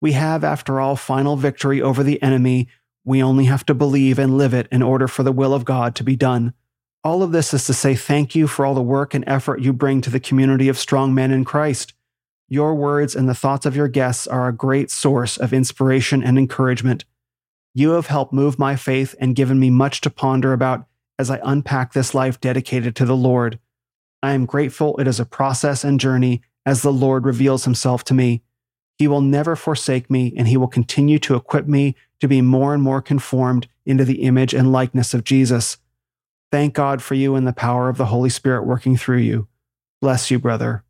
We 0.00 0.12
have, 0.12 0.42
after 0.42 0.80
all, 0.80 0.96
final 0.96 1.36
victory 1.36 1.82
over 1.82 2.02
the 2.02 2.22
enemy 2.22 2.68
we 3.04 3.22
only 3.22 3.46
have 3.46 3.66
to 3.66 3.74
believe 3.74 4.18
and 4.18 4.38
live 4.38 4.54
it 4.54 4.68
in 4.70 4.82
order 4.82 5.08
for 5.08 5.22
the 5.22 5.32
will 5.32 5.54
of 5.54 5.64
God 5.64 5.94
to 5.96 6.04
be 6.04 6.16
done. 6.16 6.54
All 7.04 7.22
of 7.22 7.32
this 7.32 7.52
is 7.52 7.66
to 7.66 7.74
say 7.74 7.94
thank 7.94 8.34
you 8.34 8.46
for 8.46 8.64
all 8.64 8.74
the 8.74 8.82
work 8.82 9.12
and 9.12 9.24
effort 9.26 9.60
you 9.60 9.72
bring 9.72 10.00
to 10.02 10.10
the 10.10 10.20
community 10.20 10.68
of 10.68 10.78
strong 10.78 11.12
men 11.12 11.32
in 11.32 11.44
Christ. 11.44 11.94
Your 12.48 12.74
words 12.74 13.16
and 13.16 13.28
the 13.28 13.34
thoughts 13.34 13.66
of 13.66 13.74
your 13.74 13.88
guests 13.88 14.26
are 14.26 14.46
a 14.46 14.52
great 14.52 14.90
source 14.90 15.36
of 15.36 15.52
inspiration 15.52 16.22
and 16.22 16.38
encouragement. 16.38 17.04
You 17.74 17.92
have 17.92 18.06
helped 18.06 18.32
move 18.32 18.58
my 18.58 18.76
faith 18.76 19.14
and 19.18 19.34
given 19.34 19.58
me 19.58 19.70
much 19.70 20.00
to 20.02 20.10
ponder 20.10 20.52
about 20.52 20.86
as 21.18 21.30
I 21.30 21.40
unpack 21.42 21.92
this 21.92 22.14
life 22.14 22.40
dedicated 22.40 22.94
to 22.96 23.04
the 23.04 23.16
Lord. 23.16 23.58
I 24.22 24.32
am 24.32 24.46
grateful 24.46 24.96
it 24.98 25.08
is 25.08 25.18
a 25.18 25.24
process 25.24 25.82
and 25.82 25.98
journey 25.98 26.42
as 26.64 26.82
the 26.82 26.92
Lord 26.92 27.24
reveals 27.24 27.64
himself 27.64 28.04
to 28.04 28.14
me. 28.14 28.42
He 28.98 29.08
will 29.08 29.20
never 29.20 29.56
forsake 29.56 30.10
me, 30.10 30.32
and 30.36 30.46
he 30.46 30.56
will 30.56 30.68
continue 30.68 31.18
to 31.20 31.34
equip 31.34 31.66
me 31.66 31.96
to 32.22 32.28
be 32.28 32.40
more 32.40 32.72
and 32.72 32.80
more 32.80 33.02
conformed 33.02 33.66
into 33.84 34.04
the 34.04 34.22
image 34.22 34.54
and 34.54 34.70
likeness 34.70 35.12
of 35.12 35.24
Jesus. 35.24 35.76
Thank 36.52 36.72
God 36.72 37.02
for 37.02 37.14
you 37.14 37.34
and 37.34 37.48
the 37.48 37.52
power 37.52 37.88
of 37.88 37.98
the 37.98 38.06
Holy 38.06 38.30
Spirit 38.30 38.64
working 38.64 38.96
through 38.96 39.18
you. 39.18 39.48
Bless 40.00 40.30
you, 40.30 40.38
brother. 40.38 40.84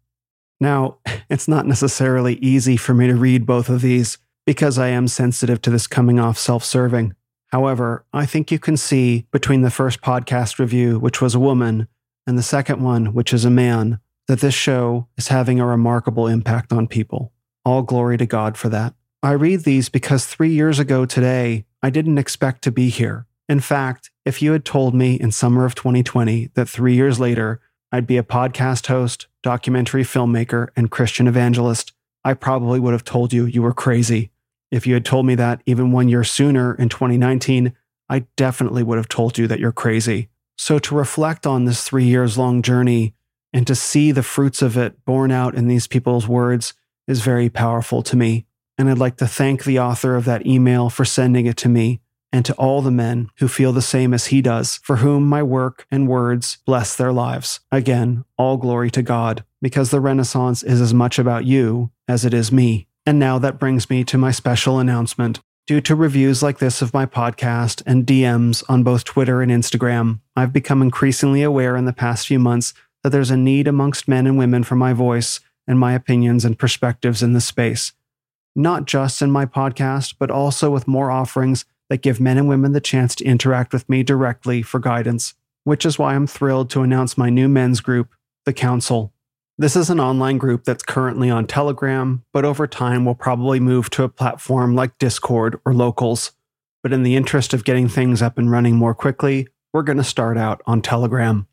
Now, 0.60 0.98
it's 1.30 1.48
not 1.48 1.66
necessarily 1.66 2.34
easy 2.34 2.76
for 2.76 2.92
me 2.92 3.06
to 3.06 3.14
read 3.14 3.46
both 3.46 3.70
of 3.70 3.80
these 3.80 4.18
because 4.44 4.78
I 4.78 4.88
am 4.88 5.08
sensitive 5.08 5.62
to 5.62 5.70
this 5.70 5.86
coming 5.86 6.20
off 6.20 6.36
self 6.36 6.64
serving. 6.64 7.14
However, 7.46 8.04
I 8.12 8.26
think 8.26 8.50
you 8.50 8.58
can 8.58 8.76
see 8.76 9.26
between 9.32 9.62
the 9.62 9.70
first 9.70 10.02
podcast 10.02 10.58
review, 10.58 10.98
which 10.98 11.22
was 11.22 11.34
a 11.34 11.40
woman, 11.40 11.88
and 12.26 12.36
the 12.36 12.42
second 12.42 12.82
one, 12.82 13.14
which 13.14 13.32
is 13.32 13.46
a 13.46 13.50
man, 13.50 14.00
that 14.28 14.40
this 14.40 14.54
show 14.54 15.08
is 15.16 15.28
having 15.28 15.60
a 15.60 15.66
remarkable 15.66 16.26
impact 16.26 16.74
on 16.74 16.88
people. 16.88 17.32
All 17.64 17.80
glory 17.80 18.18
to 18.18 18.26
God 18.26 18.58
for 18.58 18.68
that. 18.68 18.92
I 19.24 19.32
read 19.32 19.60
these 19.60 19.88
because 19.88 20.26
three 20.26 20.52
years 20.52 20.80
ago 20.80 21.06
today, 21.06 21.64
I 21.80 21.90
didn't 21.90 22.18
expect 22.18 22.62
to 22.62 22.72
be 22.72 22.88
here. 22.88 23.26
In 23.48 23.60
fact, 23.60 24.10
if 24.24 24.42
you 24.42 24.50
had 24.50 24.64
told 24.64 24.96
me 24.96 25.14
in 25.14 25.30
summer 25.30 25.64
of 25.64 25.76
2020 25.76 26.50
that 26.54 26.68
three 26.68 26.96
years 26.96 27.20
later 27.20 27.60
I'd 27.92 28.06
be 28.06 28.16
a 28.16 28.24
podcast 28.24 28.88
host, 28.88 29.28
documentary 29.40 30.02
filmmaker, 30.02 30.70
and 30.74 30.90
Christian 30.90 31.28
evangelist, 31.28 31.92
I 32.24 32.34
probably 32.34 32.80
would 32.80 32.94
have 32.94 33.04
told 33.04 33.32
you 33.32 33.44
you 33.46 33.62
were 33.62 33.72
crazy. 33.72 34.32
If 34.72 34.88
you 34.88 34.94
had 34.94 35.04
told 35.04 35.24
me 35.24 35.36
that 35.36 35.62
even 35.66 35.92
one 35.92 36.08
year 36.08 36.24
sooner 36.24 36.74
in 36.74 36.88
2019, 36.88 37.76
I 38.08 38.26
definitely 38.36 38.82
would 38.82 38.98
have 38.98 39.08
told 39.08 39.38
you 39.38 39.46
that 39.46 39.60
you're 39.60 39.70
crazy. 39.70 40.30
So 40.58 40.80
to 40.80 40.96
reflect 40.96 41.46
on 41.46 41.64
this 41.64 41.84
three 41.84 42.06
years 42.06 42.36
long 42.36 42.60
journey 42.60 43.14
and 43.52 43.68
to 43.68 43.76
see 43.76 44.10
the 44.10 44.24
fruits 44.24 44.62
of 44.62 44.76
it 44.76 45.04
borne 45.04 45.30
out 45.30 45.54
in 45.54 45.68
these 45.68 45.86
people's 45.86 46.26
words 46.26 46.74
is 47.06 47.20
very 47.20 47.48
powerful 47.48 48.02
to 48.02 48.16
me. 48.16 48.46
And 48.82 48.90
I'd 48.90 48.98
like 48.98 49.18
to 49.18 49.28
thank 49.28 49.62
the 49.62 49.78
author 49.78 50.16
of 50.16 50.24
that 50.24 50.44
email 50.44 50.90
for 50.90 51.04
sending 51.04 51.46
it 51.46 51.56
to 51.58 51.68
me 51.68 52.00
and 52.32 52.44
to 52.44 52.52
all 52.54 52.82
the 52.82 52.90
men 52.90 53.30
who 53.36 53.46
feel 53.46 53.72
the 53.72 53.80
same 53.80 54.12
as 54.12 54.26
he 54.26 54.42
does, 54.42 54.80
for 54.82 54.96
whom 54.96 55.28
my 55.28 55.40
work 55.40 55.86
and 55.88 56.08
words 56.08 56.58
bless 56.66 56.96
their 56.96 57.12
lives. 57.12 57.60
Again, 57.70 58.24
all 58.36 58.56
glory 58.56 58.90
to 58.90 59.00
God, 59.00 59.44
because 59.60 59.92
the 59.92 60.00
Renaissance 60.00 60.64
is 60.64 60.80
as 60.80 60.92
much 60.92 61.20
about 61.20 61.44
you 61.44 61.92
as 62.08 62.24
it 62.24 62.34
is 62.34 62.50
me. 62.50 62.88
And 63.06 63.20
now 63.20 63.38
that 63.38 63.60
brings 63.60 63.88
me 63.88 64.02
to 64.02 64.18
my 64.18 64.32
special 64.32 64.80
announcement. 64.80 65.38
Due 65.68 65.80
to 65.82 65.94
reviews 65.94 66.42
like 66.42 66.58
this 66.58 66.82
of 66.82 66.92
my 66.92 67.06
podcast 67.06 67.84
and 67.86 68.04
DMs 68.04 68.64
on 68.68 68.82
both 68.82 69.04
Twitter 69.04 69.42
and 69.42 69.52
Instagram, 69.52 70.18
I've 70.34 70.52
become 70.52 70.82
increasingly 70.82 71.44
aware 71.44 71.76
in 71.76 71.84
the 71.84 71.92
past 71.92 72.26
few 72.26 72.40
months 72.40 72.74
that 73.04 73.10
there's 73.10 73.30
a 73.30 73.36
need 73.36 73.68
amongst 73.68 74.08
men 74.08 74.26
and 74.26 74.36
women 74.36 74.64
for 74.64 74.74
my 74.74 74.92
voice 74.92 75.38
and 75.68 75.78
my 75.78 75.92
opinions 75.92 76.44
and 76.44 76.58
perspectives 76.58 77.22
in 77.22 77.32
this 77.32 77.44
space. 77.44 77.92
Not 78.54 78.86
just 78.86 79.22
in 79.22 79.30
my 79.30 79.46
podcast, 79.46 80.16
but 80.18 80.30
also 80.30 80.70
with 80.70 80.88
more 80.88 81.10
offerings 81.10 81.64
that 81.88 82.02
give 82.02 82.20
men 82.20 82.38
and 82.38 82.48
women 82.48 82.72
the 82.72 82.80
chance 82.80 83.14
to 83.16 83.24
interact 83.24 83.72
with 83.72 83.88
me 83.88 84.02
directly 84.02 84.62
for 84.62 84.78
guidance, 84.78 85.34
which 85.64 85.86
is 85.86 85.98
why 85.98 86.14
I'm 86.14 86.26
thrilled 86.26 86.70
to 86.70 86.82
announce 86.82 87.18
my 87.18 87.30
new 87.30 87.48
men's 87.48 87.80
group, 87.80 88.14
The 88.44 88.52
Council. 88.52 89.12
This 89.58 89.76
is 89.76 89.90
an 89.90 90.00
online 90.00 90.38
group 90.38 90.64
that's 90.64 90.82
currently 90.82 91.30
on 91.30 91.46
Telegram, 91.46 92.24
but 92.32 92.44
over 92.44 92.66
time 92.66 93.04
will 93.04 93.14
probably 93.14 93.60
move 93.60 93.90
to 93.90 94.04
a 94.04 94.08
platform 94.08 94.74
like 94.74 94.98
Discord 94.98 95.60
or 95.64 95.74
Locals. 95.74 96.32
But 96.82 96.92
in 96.92 97.02
the 97.02 97.16
interest 97.16 97.54
of 97.54 97.64
getting 97.64 97.88
things 97.88 98.22
up 98.22 98.38
and 98.38 98.50
running 98.50 98.76
more 98.76 98.94
quickly, 98.94 99.46
we're 99.72 99.82
going 99.82 99.98
to 99.98 100.04
start 100.04 100.36
out 100.36 100.62
on 100.66 100.82
Telegram. 100.82 101.46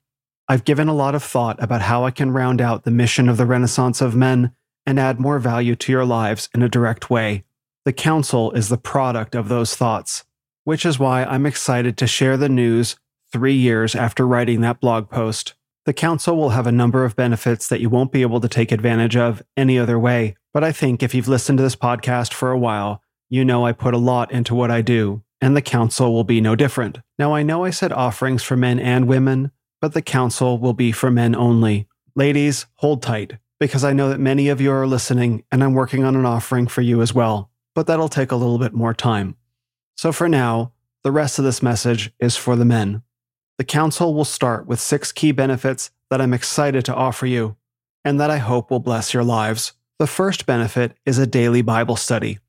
I've 0.48 0.65
given 0.65 0.88
a 0.88 0.96
lot 0.96 1.13
of 1.13 1.24
thought 1.24 1.62
about 1.62 1.82
how 1.82 2.06
I 2.06 2.12
can 2.12 2.32
round 2.32 2.62
out 2.62 2.84
the 2.84 2.91
mission 2.91 3.29
of 3.29 3.38
the 3.38 3.46
Renaissance 3.46 4.01
of 4.01 4.15
Men 4.15 4.53
and 4.86 5.00
add 5.00 5.19
more 5.19 5.39
value 5.39 5.75
to 5.75 5.91
your 5.91 6.05
lives 6.05 6.50
in 6.53 6.62
a 6.62 6.69
direct 6.69 7.09
way. 7.09 7.43
The 7.86 7.93
Council 7.93 8.51
is 8.51 8.69
the 8.69 8.77
product 8.77 9.36
of 9.36 9.50
those 9.50 9.75
thoughts, 9.75 10.24
which 10.63 10.86
is 10.86 11.00
why 11.00 11.24
I'm 11.24 11.45
excited 11.45 11.98
to 11.98 12.07
share 12.07 12.38
the 12.38 12.50
news 12.50 12.95
three 13.31 13.53
years 13.53 13.95
after 13.95 14.27
writing 14.27 14.62
that 14.62 14.79
blog 14.79 15.09
post. 15.09 15.53
The 15.86 15.93
Council 15.93 16.36
will 16.36 16.50
have 16.50 16.67
a 16.67 16.71
number 16.71 17.05
of 17.05 17.15
benefits 17.15 17.67
that 17.67 17.81
you 17.81 17.89
won't 17.89 18.12
be 18.12 18.21
able 18.21 18.41
to 18.41 18.48
take 18.48 18.71
advantage 18.71 19.15
of 19.15 19.41
any 19.55 19.79
other 19.79 19.98
way, 19.98 20.36
but 20.53 20.63
I 20.63 20.71
think 20.71 21.01
if 21.01 21.13
you've 21.15 21.27
listened 21.27 21.57
to 21.57 21.63
this 21.63 21.75
podcast 21.75 22.33
for 22.33 22.51
a 22.51 22.59
while, 22.59 23.01
you 23.29 23.45
know 23.45 23.65
I 23.65 23.71
put 23.71 23.93
a 23.93 23.98
lot 23.98 24.31
into 24.31 24.55
what 24.55 24.71
I 24.71 24.81
do, 24.81 25.24
and 25.41 25.55
the 25.55 25.62
Council 25.62 26.13
will 26.13 26.24
be 26.24 26.41
no 26.41 26.55
different. 26.55 27.00
Now, 27.17 27.33
I 27.33 27.43
know 27.43 27.63
I 27.63 27.69
said 27.69 27.93
offerings 27.93 28.43
for 28.43 28.57
men 28.57 28.79
and 28.79 29.07
women, 29.07 29.51
but 29.81 29.93
the 29.93 30.01
council 30.01 30.57
will 30.57 30.74
be 30.74 30.91
for 30.91 31.09
men 31.09 31.36
only. 31.36 31.88
Ladies, 32.15 32.65
hold 32.75 33.01
tight, 33.01 33.38
because 33.59 33.83
I 33.83 33.93
know 33.93 34.09
that 34.09 34.19
many 34.19 34.47
of 34.49 34.61
you 34.61 34.71
are 34.71 34.87
listening 34.87 35.43
and 35.51 35.63
I'm 35.63 35.73
working 35.73 36.03
on 36.03 36.15
an 36.15 36.25
offering 36.25 36.67
for 36.67 36.81
you 36.81 37.01
as 37.01 37.13
well, 37.13 37.51
but 37.75 37.87
that'll 37.87 38.09
take 38.09 38.31
a 38.31 38.35
little 38.35 38.57
bit 38.57 38.73
more 38.73 38.93
time. 38.93 39.35
So 39.97 40.11
for 40.11 40.29
now, 40.29 40.71
the 41.03 41.11
rest 41.11 41.39
of 41.39 41.45
this 41.45 41.61
message 41.61 42.11
is 42.19 42.35
for 42.35 42.55
the 42.55 42.65
men. 42.65 43.03
The 43.57 43.65
council 43.65 44.13
will 44.13 44.25
start 44.25 44.65
with 44.65 44.79
six 44.79 45.11
key 45.11 45.33
benefits 45.33 45.91
that 46.09 46.21
I'm 46.21 46.33
excited 46.33 46.85
to 46.85 46.95
offer 46.95 47.25
you 47.25 47.57
and 48.05 48.19
that 48.19 48.31
I 48.31 48.37
hope 48.37 48.71
will 48.71 48.79
bless 48.79 49.13
your 49.13 49.23
lives. 49.23 49.73
The 49.99 50.07
first 50.07 50.45
benefit 50.45 50.95
is 51.05 51.17
a 51.17 51.27
daily 51.27 51.61
Bible 51.61 51.97
study. 51.97 52.39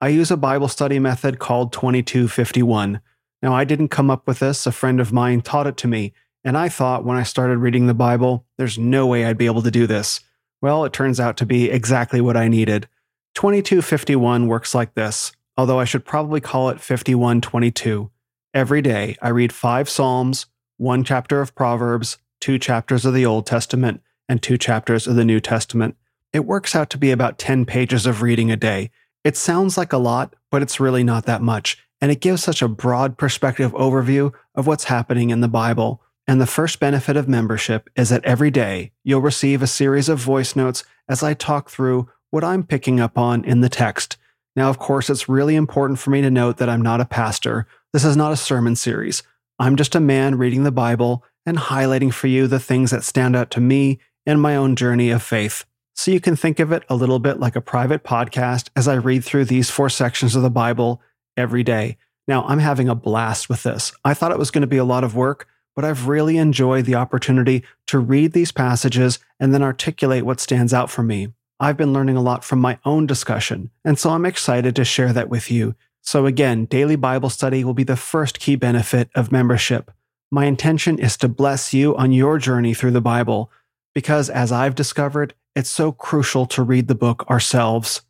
I 0.00 0.08
use 0.08 0.30
a 0.30 0.36
Bible 0.36 0.68
study 0.68 0.98
method 0.98 1.38
called 1.38 1.72
2251. 1.72 3.00
Now, 3.42 3.54
I 3.54 3.64
didn't 3.64 3.88
come 3.88 4.10
up 4.10 4.26
with 4.26 4.38
this, 4.38 4.66
a 4.66 4.72
friend 4.72 5.00
of 5.00 5.12
mine 5.12 5.42
taught 5.42 5.66
it 5.66 5.76
to 5.78 5.88
me, 5.88 6.14
and 6.42 6.56
I 6.56 6.70
thought 6.70 7.04
when 7.04 7.18
I 7.18 7.22
started 7.22 7.58
reading 7.58 7.86
the 7.86 7.94
Bible, 7.94 8.46
there's 8.56 8.78
no 8.78 9.06
way 9.06 9.24
I'd 9.26 9.38
be 9.38 9.46
able 9.46 9.62
to 9.62 9.70
do 9.70 9.86
this. 9.86 10.20
Well, 10.64 10.86
it 10.86 10.94
turns 10.94 11.20
out 11.20 11.36
to 11.36 11.44
be 11.44 11.70
exactly 11.70 12.22
what 12.22 12.38
I 12.38 12.48
needed. 12.48 12.88
2251 13.34 14.46
works 14.46 14.74
like 14.74 14.94
this, 14.94 15.30
although 15.58 15.78
I 15.78 15.84
should 15.84 16.06
probably 16.06 16.40
call 16.40 16.70
it 16.70 16.80
5122. 16.80 18.10
Every 18.54 18.80
day, 18.80 19.14
I 19.20 19.28
read 19.28 19.52
five 19.52 19.90
Psalms, 19.90 20.46
one 20.78 21.04
chapter 21.04 21.42
of 21.42 21.54
Proverbs, 21.54 22.16
two 22.40 22.58
chapters 22.58 23.04
of 23.04 23.12
the 23.12 23.26
Old 23.26 23.46
Testament, 23.46 24.00
and 24.26 24.42
two 24.42 24.56
chapters 24.56 25.06
of 25.06 25.16
the 25.16 25.24
New 25.26 25.38
Testament. 25.38 25.96
It 26.32 26.46
works 26.46 26.74
out 26.74 26.88
to 26.88 26.98
be 26.98 27.10
about 27.10 27.36
10 27.36 27.66
pages 27.66 28.06
of 28.06 28.22
reading 28.22 28.50
a 28.50 28.56
day. 28.56 28.90
It 29.22 29.36
sounds 29.36 29.76
like 29.76 29.92
a 29.92 29.98
lot, 29.98 30.34
but 30.50 30.62
it's 30.62 30.80
really 30.80 31.04
not 31.04 31.26
that 31.26 31.42
much, 31.42 31.76
and 32.00 32.10
it 32.10 32.22
gives 32.22 32.42
such 32.42 32.62
a 32.62 32.68
broad 32.68 33.18
perspective 33.18 33.72
overview 33.74 34.32
of 34.54 34.66
what's 34.66 34.84
happening 34.84 35.28
in 35.28 35.42
the 35.42 35.46
Bible. 35.46 36.00
And 36.26 36.40
the 36.40 36.46
first 36.46 36.80
benefit 36.80 37.16
of 37.16 37.28
membership 37.28 37.90
is 37.96 38.08
that 38.08 38.24
every 38.24 38.50
day 38.50 38.92
you'll 39.04 39.20
receive 39.20 39.62
a 39.62 39.66
series 39.66 40.08
of 40.08 40.18
voice 40.18 40.56
notes 40.56 40.84
as 41.08 41.22
I 41.22 41.34
talk 41.34 41.68
through 41.68 42.08
what 42.30 42.44
I'm 42.44 42.62
picking 42.62 42.98
up 42.98 43.18
on 43.18 43.44
in 43.44 43.60
the 43.60 43.68
text. 43.68 44.16
Now, 44.56 44.70
of 44.70 44.78
course, 44.78 45.10
it's 45.10 45.28
really 45.28 45.56
important 45.56 45.98
for 45.98 46.10
me 46.10 46.22
to 46.22 46.30
note 46.30 46.56
that 46.58 46.68
I'm 46.68 46.82
not 46.82 47.00
a 47.00 47.04
pastor. 47.04 47.66
This 47.92 48.04
is 48.04 48.16
not 48.16 48.32
a 48.32 48.36
sermon 48.36 48.76
series. 48.76 49.22
I'm 49.58 49.76
just 49.76 49.94
a 49.94 50.00
man 50.00 50.36
reading 50.36 50.64
the 50.64 50.72
Bible 50.72 51.24
and 51.46 51.58
highlighting 51.58 52.12
for 52.12 52.26
you 52.26 52.46
the 52.46 52.58
things 52.58 52.90
that 52.90 53.04
stand 53.04 53.36
out 53.36 53.50
to 53.52 53.60
me 53.60 53.98
in 54.26 54.40
my 54.40 54.56
own 54.56 54.76
journey 54.76 55.10
of 55.10 55.22
faith. 55.22 55.64
So 55.94 56.10
you 56.10 56.20
can 56.20 56.34
think 56.34 56.58
of 56.58 56.72
it 56.72 56.84
a 56.88 56.96
little 56.96 57.18
bit 57.18 57.38
like 57.38 57.54
a 57.54 57.60
private 57.60 58.02
podcast 58.02 58.68
as 58.74 58.88
I 58.88 58.94
read 58.94 59.24
through 59.24 59.44
these 59.44 59.70
four 59.70 59.88
sections 59.88 60.34
of 60.34 60.42
the 60.42 60.50
Bible 60.50 61.00
every 61.36 61.62
day. 61.62 61.98
Now, 62.26 62.44
I'm 62.44 62.58
having 62.58 62.88
a 62.88 62.94
blast 62.94 63.48
with 63.48 63.62
this. 63.62 63.92
I 64.04 64.14
thought 64.14 64.32
it 64.32 64.38
was 64.38 64.50
going 64.50 64.62
to 64.62 64.66
be 64.66 64.78
a 64.78 64.84
lot 64.84 65.04
of 65.04 65.14
work, 65.14 65.46
but 65.74 65.84
I've 65.84 66.08
really 66.08 66.36
enjoyed 66.36 66.84
the 66.84 66.94
opportunity 66.94 67.64
to 67.88 67.98
read 67.98 68.32
these 68.32 68.52
passages 68.52 69.18
and 69.40 69.52
then 69.52 69.62
articulate 69.62 70.24
what 70.24 70.40
stands 70.40 70.72
out 70.72 70.90
for 70.90 71.02
me. 71.02 71.28
I've 71.60 71.76
been 71.76 71.92
learning 71.92 72.16
a 72.16 72.22
lot 72.22 72.44
from 72.44 72.60
my 72.60 72.78
own 72.84 73.06
discussion, 73.06 73.70
and 73.84 73.98
so 73.98 74.10
I'm 74.10 74.26
excited 74.26 74.76
to 74.76 74.84
share 74.84 75.12
that 75.12 75.28
with 75.28 75.50
you. 75.50 75.74
So, 76.02 76.26
again, 76.26 76.66
daily 76.66 76.96
Bible 76.96 77.30
study 77.30 77.64
will 77.64 77.74
be 77.74 77.84
the 77.84 77.96
first 77.96 78.38
key 78.38 78.56
benefit 78.56 79.08
of 79.14 79.32
membership. 79.32 79.90
My 80.30 80.44
intention 80.46 80.98
is 80.98 81.16
to 81.18 81.28
bless 81.28 81.72
you 81.72 81.96
on 81.96 82.12
your 82.12 82.38
journey 82.38 82.74
through 82.74 82.90
the 82.90 83.00
Bible, 83.00 83.50
because 83.94 84.28
as 84.28 84.52
I've 84.52 84.74
discovered, 84.74 85.34
it's 85.54 85.70
so 85.70 85.92
crucial 85.92 86.46
to 86.46 86.62
read 86.62 86.88
the 86.88 86.94
book 86.94 87.24
ourselves. 87.30 88.02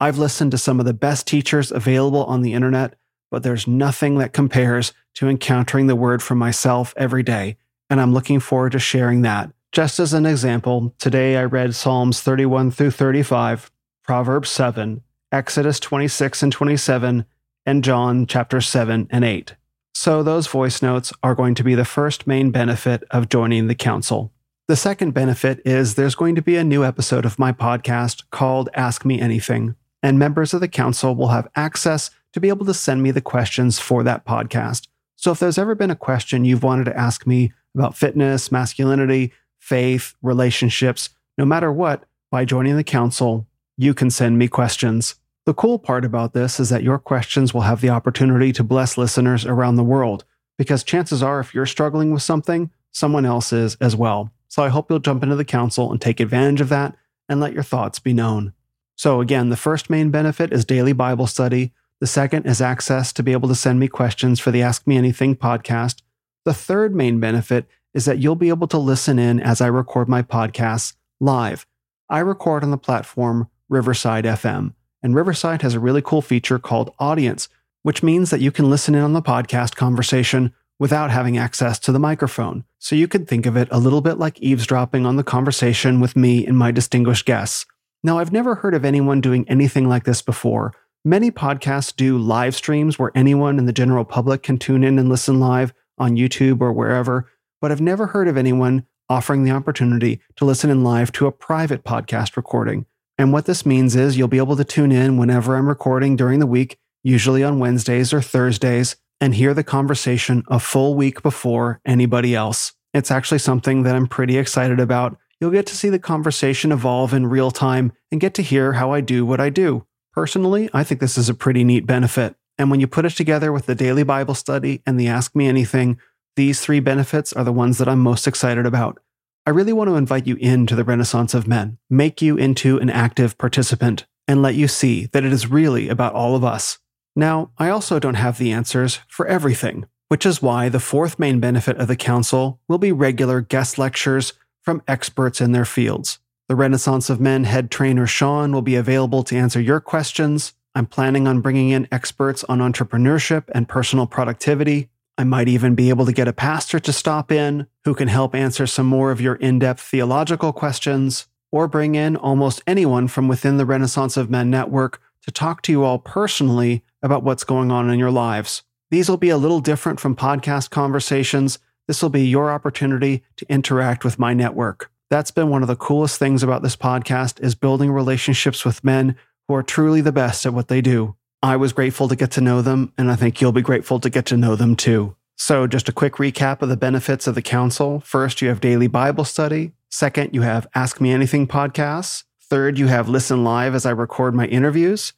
I've 0.00 0.18
listened 0.18 0.50
to 0.52 0.58
some 0.58 0.80
of 0.80 0.86
the 0.86 0.94
best 0.94 1.26
teachers 1.26 1.70
available 1.70 2.24
on 2.24 2.42
the 2.42 2.54
internet 2.54 2.94
but 3.30 3.42
there's 3.42 3.66
nothing 3.66 4.18
that 4.18 4.32
compares 4.32 4.92
to 5.14 5.28
encountering 5.28 5.86
the 5.86 5.96
word 5.96 6.22
for 6.22 6.34
myself 6.34 6.94
every 6.96 7.22
day, 7.22 7.56
and 7.90 8.00
I'm 8.00 8.12
looking 8.12 8.40
forward 8.40 8.72
to 8.72 8.78
sharing 8.78 9.22
that. 9.22 9.50
Just 9.72 9.98
as 10.00 10.12
an 10.12 10.26
example, 10.26 10.94
today 10.98 11.36
I 11.36 11.44
read 11.44 11.74
Psalms 11.74 12.20
31 12.20 12.70
through 12.70 12.92
35, 12.92 13.70
Proverbs 14.04 14.48
7, 14.50 15.02
Exodus 15.32 15.80
26 15.80 16.42
and 16.42 16.52
27, 16.52 17.26
and 17.66 17.84
John 17.84 18.26
chapter 18.26 18.60
7 18.60 19.08
and 19.10 19.24
8. 19.24 19.54
So 19.94 20.22
those 20.22 20.46
voice 20.46 20.82
notes 20.82 21.12
are 21.22 21.34
going 21.34 21.54
to 21.56 21.64
be 21.64 21.74
the 21.74 21.84
first 21.84 22.26
main 22.26 22.50
benefit 22.50 23.02
of 23.10 23.28
joining 23.28 23.66
the 23.66 23.74
council. 23.74 24.32
The 24.68 24.76
second 24.76 25.12
benefit 25.12 25.60
is 25.64 25.94
there's 25.94 26.14
going 26.14 26.34
to 26.34 26.42
be 26.42 26.56
a 26.56 26.64
new 26.64 26.84
episode 26.84 27.24
of 27.24 27.38
my 27.38 27.52
podcast 27.52 28.24
called 28.30 28.68
Ask 28.74 29.04
Me 29.04 29.20
Anything, 29.20 29.74
and 30.02 30.18
members 30.18 30.52
of 30.52 30.60
the 30.60 30.68
council 30.68 31.14
will 31.14 31.28
have 31.28 31.48
access 31.56 32.10
to 32.36 32.40
be 32.40 32.50
able 32.50 32.66
to 32.66 32.74
send 32.74 33.02
me 33.02 33.10
the 33.10 33.22
questions 33.22 33.78
for 33.78 34.02
that 34.02 34.26
podcast. 34.26 34.88
So 35.16 35.32
if 35.32 35.38
there's 35.38 35.56
ever 35.56 35.74
been 35.74 35.90
a 35.90 35.96
question 35.96 36.44
you've 36.44 36.62
wanted 36.62 36.84
to 36.84 36.94
ask 36.96 37.26
me 37.26 37.50
about 37.74 37.96
fitness, 37.96 38.52
masculinity, 38.52 39.32
faith, 39.58 40.14
relationships, 40.20 41.08
no 41.38 41.46
matter 41.46 41.72
what, 41.72 42.04
by 42.30 42.44
joining 42.44 42.76
the 42.76 42.84
council, 42.84 43.46
you 43.78 43.94
can 43.94 44.10
send 44.10 44.38
me 44.38 44.48
questions. 44.48 45.14
The 45.46 45.54
cool 45.54 45.78
part 45.78 46.04
about 46.04 46.34
this 46.34 46.60
is 46.60 46.68
that 46.68 46.82
your 46.82 46.98
questions 46.98 47.54
will 47.54 47.62
have 47.62 47.80
the 47.80 47.88
opportunity 47.88 48.52
to 48.52 48.62
bless 48.62 48.98
listeners 48.98 49.46
around 49.46 49.76
the 49.76 49.82
world, 49.82 50.26
because 50.58 50.84
chances 50.84 51.22
are, 51.22 51.40
if 51.40 51.54
you're 51.54 51.64
struggling 51.64 52.12
with 52.12 52.22
something, 52.22 52.70
someone 52.92 53.24
else 53.24 53.50
is 53.50 53.78
as 53.80 53.96
well. 53.96 54.30
So 54.48 54.62
I 54.62 54.68
hope 54.68 54.90
you'll 54.90 54.98
jump 54.98 55.22
into 55.22 55.36
the 55.36 55.44
council 55.46 55.90
and 55.90 56.02
take 56.02 56.20
advantage 56.20 56.60
of 56.60 56.68
that 56.68 56.96
and 57.30 57.40
let 57.40 57.54
your 57.54 57.62
thoughts 57.62 57.98
be 57.98 58.12
known. 58.12 58.52
So, 58.94 59.22
again, 59.22 59.48
the 59.48 59.56
first 59.56 59.88
main 59.88 60.10
benefit 60.10 60.52
is 60.52 60.66
daily 60.66 60.92
Bible 60.92 61.26
study. 61.26 61.72
The 61.98 62.06
second 62.06 62.44
is 62.44 62.60
access 62.60 63.10
to 63.14 63.22
be 63.22 63.32
able 63.32 63.48
to 63.48 63.54
send 63.54 63.80
me 63.80 63.88
questions 63.88 64.38
for 64.38 64.50
the 64.50 64.60
Ask 64.60 64.86
Me 64.86 64.98
Anything 64.98 65.34
podcast. 65.34 66.02
The 66.44 66.52
third 66.52 66.94
main 66.94 67.20
benefit 67.20 67.66
is 67.94 68.04
that 68.04 68.18
you'll 68.18 68.34
be 68.34 68.50
able 68.50 68.66
to 68.68 68.76
listen 68.76 69.18
in 69.18 69.40
as 69.40 69.62
I 69.62 69.68
record 69.68 70.06
my 70.06 70.20
podcasts 70.20 70.94
live. 71.20 71.66
I 72.10 72.18
record 72.18 72.62
on 72.62 72.70
the 72.70 72.76
platform 72.76 73.48
Riverside 73.70 74.26
FM, 74.26 74.74
and 75.02 75.14
Riverside 75.14 75.62
has 75.62 75.72
a 75.72 75.80
really 75.80 76.02
cool 76.02 76.20
feature 76.20 76.58
called 76.58 76.92
Audience, 76.98 77.48
which 77.82 78.02
means 78.02 78.28
that 78.28 78.42
you 78.42 78.52
can 78.52 78.68
listen 78.68 78.94
in 78.94 79.02
on 79.02 79.14
the 79.14 79.22
podcast 79.22 79.74
conversation 79.74 80.52
without 80.78 81.10
having 81.10 81.38
access 81.38 81.78
to 81.78 81.92
the 81.92 81.98
microphone. 81.98 82.64
So 82.78 82.94
you 82.94 83.08
could 83.08 83.26
think 83.26 83.46
of 83.46 83.56
it 83.56 83.68
a 83.70 83.78
little 83.78 84.02
bit 84.02 84.18
like 84.18 84.38
eavesdropping 84.40 85.06
on 85.06 85.16
the 85.16 85.24
conversation 85.24 86.00
with 86.00 86.14
me 86.14 86.46
and 86.46 86.58
my 86.58 86.70
distinguished 86.70 87.24
guests. 87.24 87.64
Now, 88.04 88.18
I've 88.18 88.32
never 88.32 88.56
heard 88.56 88.74
of 88.74 88.84
anyone 88.84 89.22
doing 89.22 89.48
anything 89.48 89.88
like 89.88 90.04
this 90.04 90.20
before. 90.20 90.74
Many 91.06 91.30
podcasts 91.30 91.94
do 91.94 92.18
live 92.18 92.56
streams 92.56 92.98
where 92.98 93.12
anyone 93.14 93.60
in 93.60 93.66
the 93.66 93.72
general 93.72 94.04
public 94.04 94.42
can 94.42 94.58
tune 94.58 94.82
in 94.82 94.98
and 94.98 95.08
listen 95.08 95.38
live 95.38 95.72
on 95.98 96.16
YouTube 96.16 96.60
or 96.60 96.72
wherever, 96.72 97.30
but 97.60 97.70
I've 97.70 97.80
never 97.80 98.08
heard 98.08 98.26
of 98.26 98.36
anyone 98.36 98.84
offering 99.08 99.44
the 99.44 99.52
opportunity 99.52 100.20
to 100.34 100.44
listen 100.44 100.68
in 100.68 100.82
live 100.82 101.12
to 101.12 101.28
a 101.28 101.30
private 101.30 101.84
podcast 101.84 102.36
recording. 102.36 102.86
And 103.18 103.32
what 103.32 103.44
this 103.44 103.64
means 103.64 103.94
is 103.94 104.18
you'll 104.18 104.26
be 104.26 104.38
able 104.38 104.56
to 104.56 104.64
tune 104.64 104.90
in 104.90 105.16
whenever 105.16 105.56
I'm 105.56 105.68
recording 105.68 106.16
during 106.16 106.40
the 106.40 106.44
week, 106.44 106.76
usually 107.04 107.44
on 107.44 107.60
Wednesdays 107.60 108.12
or 108.12 108.20
Thursdays, 108.20 108.96
and 109.20 109.32
hear 109.32 109.54
the 109.54 109.62
conversation 109.62 110.42
a 110.48 110.58
full 110.58 110.96
week 110.96 111.22
before 111.22 111.80
anybody 111.86 112.34
else. 112.34 112.72
It's 112.92 113.12
actually 113.12 113.38
something 113.38 113.84
that 113.84 113.94
I'm 113.94 114.08
pretty 114.08 114.38
excited 114.38 114.80
about. 114.80 115.16
You'll 115.40 115.52
get 115.52 115.66
to 115.66 115.76
see 115.76 115.88
the 115.88 116.00
conversation 116.00 116.72
evolve 116.72 117.14
in 117.14 117.28
real 117.28 117.52
time 117.52 117.92
and 118.10 118.20
get 118.20 118.34
to 118.34 118.42
hear 118.42 118.72
how 118.72 118.90
I 118.90 119.02
do 119.02 119.24
what 119.24 119.38
I 119.38 119.50
do. 119.50 119.86
Personally, 120.16 120.70
I 120.72 120.82
think 120.82 121.00
this 121.00 121.18
is 121.18 121.28
a 121.28 121.34
pretty 121.34 121.62
neat 121.62 121.84
benefit. 121.84 122.36
And 122.56 122.70
when 122.70 122.80
you 122.80 122.86
put 122.86 123.04
it 123.04 123.10
together 123.10 123.52
with 123.52 123.66
the 123.66 123.74
daily 123.74 124.02
Bible 124.02 124.34
study 124.34 124.82
and 124.86 124.98
the 124.98 125.08
Ask 125.08 125.36
Me 125.36 125.46
Anything, 125.46 125.98
these 126.36 126.62
three 126.62 126.80
benefits 126.80 127.34
are 127.34 127.44
the 127.44 127.52
ones 127.52 127.76
that 127.76 127.86
I'm 127.86 128.00
most 128.00 128.26
excited 128.26 128.64
about. 128.64 128.98
I 129.44 129.50
really 129.50 129.74
want 129.74 129.88
to 129.88 129.96
invite 129.96 130.26
you 130.26 130.36
into 130.36 130.74
the 130.74 130.84
Renaissance 130.84 131.34
of 131.34 131.46
Men, 131.46 131.76
make 131.90 132.22
you 132.22 132.38
into 132.38 132.78
an 132.78 132.88
active 132.88 133.36
participant, 133.36 134.06
and 134.26 134.40
let 134.40 134.54
you 134.54 134.68
see 134.68 135.04
that 135.12 135.22
it 135.22 135.34
is 135.34 135.50
really 135.50 135.90
about 135.90 136.14
all 136.14 136.34
of 136.34 136.42
us. 136.42 136.78
Now, 137.14 137.50
I 137.58 137.68
also 137.68 137.98
don't 137.98 138.14
have 138.14 138.38
the 138.38 138.52
answers 138.52 139.00
for 139.08 139.26
everything, 139.26 139.84
which 140.08 140.24
is 140.24 140.40
why 140.40 140.70
the 140.70 140.80
fourth 140.80 141.18
main 141.18 141.40
benefit 141.40 141.76
of 141.76 141.88
the 141.88 141.96
Council 141.96 142.58
will 142.68 142.78
be 142.78 142.90
regular 142.90 143.42
guest 143.42 143.76
lectures 143.78 144.32
from 144.62 144.82
experts 144.88 145.42
in 145.42 145.52
their 145.52 145.66
fields. 145.66 146.20
The 146.48 146.54
Renaissance 146.54 147.10
of 147.10 147.20
Men 147.20 147.42
head 147.42 147.72
trainer 147.72 148.06
Sean 148.06 148.52
will 148.52 148.62
be 148.62 148.76
available 148.76 149.24
to 149.24 149.36
answer 149.36 149.60
your 149.60 149.80
questions. 149.80 150.54
I'm 150.76 150.86
planning 150.86 151.26
on 151.26 151.40
bringing 151.40 151.70
in 151.70 151.88
experts 151.90 152.44
on 152.44 152.60
entrepreneurship 152.60 153.50
and 153.52 153.68
personal 153.68 154.06
productivity. 154.06 154.88
I 155.18 155.24
might 155.24 155.48
even 155.48 155.74
be 155.74 155.88
able 155.88 156.06
to 156.06 156.12
get 156.12 156.28
a 156.28 156.32
pastor 156.32 156.78
to 156.78 156.92
stop 156.92 157.32
in 157.32 157.66
who 157.84 157.96
can 157.96 158.06
help 158.06 158.32
answer 158.32 158.64
some 158.64 158.86
more 158.86 159.10
of 159.10 159.20
your 159.20 159.34
in 159.34 159.58
depth 159.58 159.80
theological 159.80 160.52
questions, 160.52 161.26
or 161.50 161.66
bring 161.66 161.96
in 161.96 162.14
almost 162.14 162.62
anyone 162.64 163.08
from 163.08 163.26
within 163.26 163.56
the 163.56 163.66
Renaissance 163.66 164.16
of 164.16 164.30
Men 164.30 164.48
network 164.48 165.02
to 165.22 165.32
talk 165.32 165.62
to 165.62 165.72
you 165.72 165.82
all 165.82 165.98
personally 165.98 166.84
about 167.02 167.24
what's 167.24 167.42
going 167.42 167.72
on 167.72 167.90
in 167.90 167.98
your 167.98 168.12
lives. 168.12 168.62
These 168.92 169.08
will 169.08 169.16
be 169.16 169.30
a 169.30 169.36
little 169.36 169.60
different 169.60 169.98
from 169.98 170.14
podcast 170.14 170.70
conversations. 170.70 171.58
This 171.88 172.02
will 172.02 172.10
be 172.10 172.24
your 172.24 172.52
opportunity 172.52 173.24
to 173.34 173.46
interact 173.50 174.04
with 174.04 174.20
my 174.20 174.32
network. 174.32 174.92
That's 175.08 175.30
been 175.30 175.50
one 175.50 175.62
of 175.62 175.68
the 175.68 175.76
coolest 175.76 176.18
things 176.18 176.42
about 176.42 176.62
this 176.62 176.74
podcast 176.74 177.40
is 177.40 177.54
building 177.54 177.92
relationships 177.92 178.64
with 178.64 178.82
men 178.82 179.16
who 179.46 179.54
are 179.54 179.62
truly 179.62 180.00
the 180.00 180.10
best 180.10 180.44
at 180.44 180.52
what 180.52 180.66
they 180.66 180.80
do. 180.80 181.14
I 181.42 181.56
was 181.56 181.72
grateful 181.72 182.08
to 182.08 182.16
get 182.16 182.32
to 182.32 182.40
know 182.40 182.60
them, 182.60 182.92
and 182.98 183.10
I 183.10 183.14
think 183.14 183.40
you'll 183.40 183.52
be 183.52 183.62
grateful 183.62 184.00
to 184.00 184.10
get 184.10 184.26
to 184.26 184.36
know 184.36 184.56
them 184.56 184.74
too. 184.74 185.14
So, 185.38 185.66
just 185.66 185.88
a 185.88 185.92
quick 185.92 186.14
recap 186.14 186.60
of 186.62 186.68
the 186.68 186.76
benefits 186.76 187.26
of 187.26 187.36
the 187.36 187.42
council. 187.42 188.00
First, 188.00 188.42
you 188.42 188.48
have 188.48 188.60
daily 188.60 188.88
Bible 188.88 189.24
study. 189.24 189.72
Second, 189.90 190.34
you 190.34 190.42
have 190.42 190.66
Ask 190.74 191.00
Me 191.00 191.12
Anything 191.12 191.46
podcasts. 191.46 192.24
Third, 192.40 192.78
you 192.78 192.88
have 192.88 193.08
Listen 193.08 193.44
Live 193.44 193.74
as 193.74 193.86
I 193.86 193.90
record 193.90 194.34
my 194.34 194.46
interviews. 194.46 195.12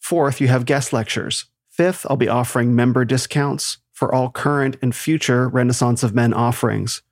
Fourth, 0.00 0.40
you 0.40 0.48
have 0.48 0.64
guest 0.64 0.92
lectures. 0.92 1.46
Fifth, 1.68 2.06
I'll 2.08 2.16
be 2.16 2.28
offering 2.28 2.74
member 2.74 3.04
discounts 3.04 3.78
for 3.92 4.14
all 4.14 4.30
current 4.30 4.76
and 4.80 4.94
future 4.94 5.48
Renaissance 5.48 6.02
of 6.02 6.14
Men 6.14 6.32
offerings. 6.32 7.02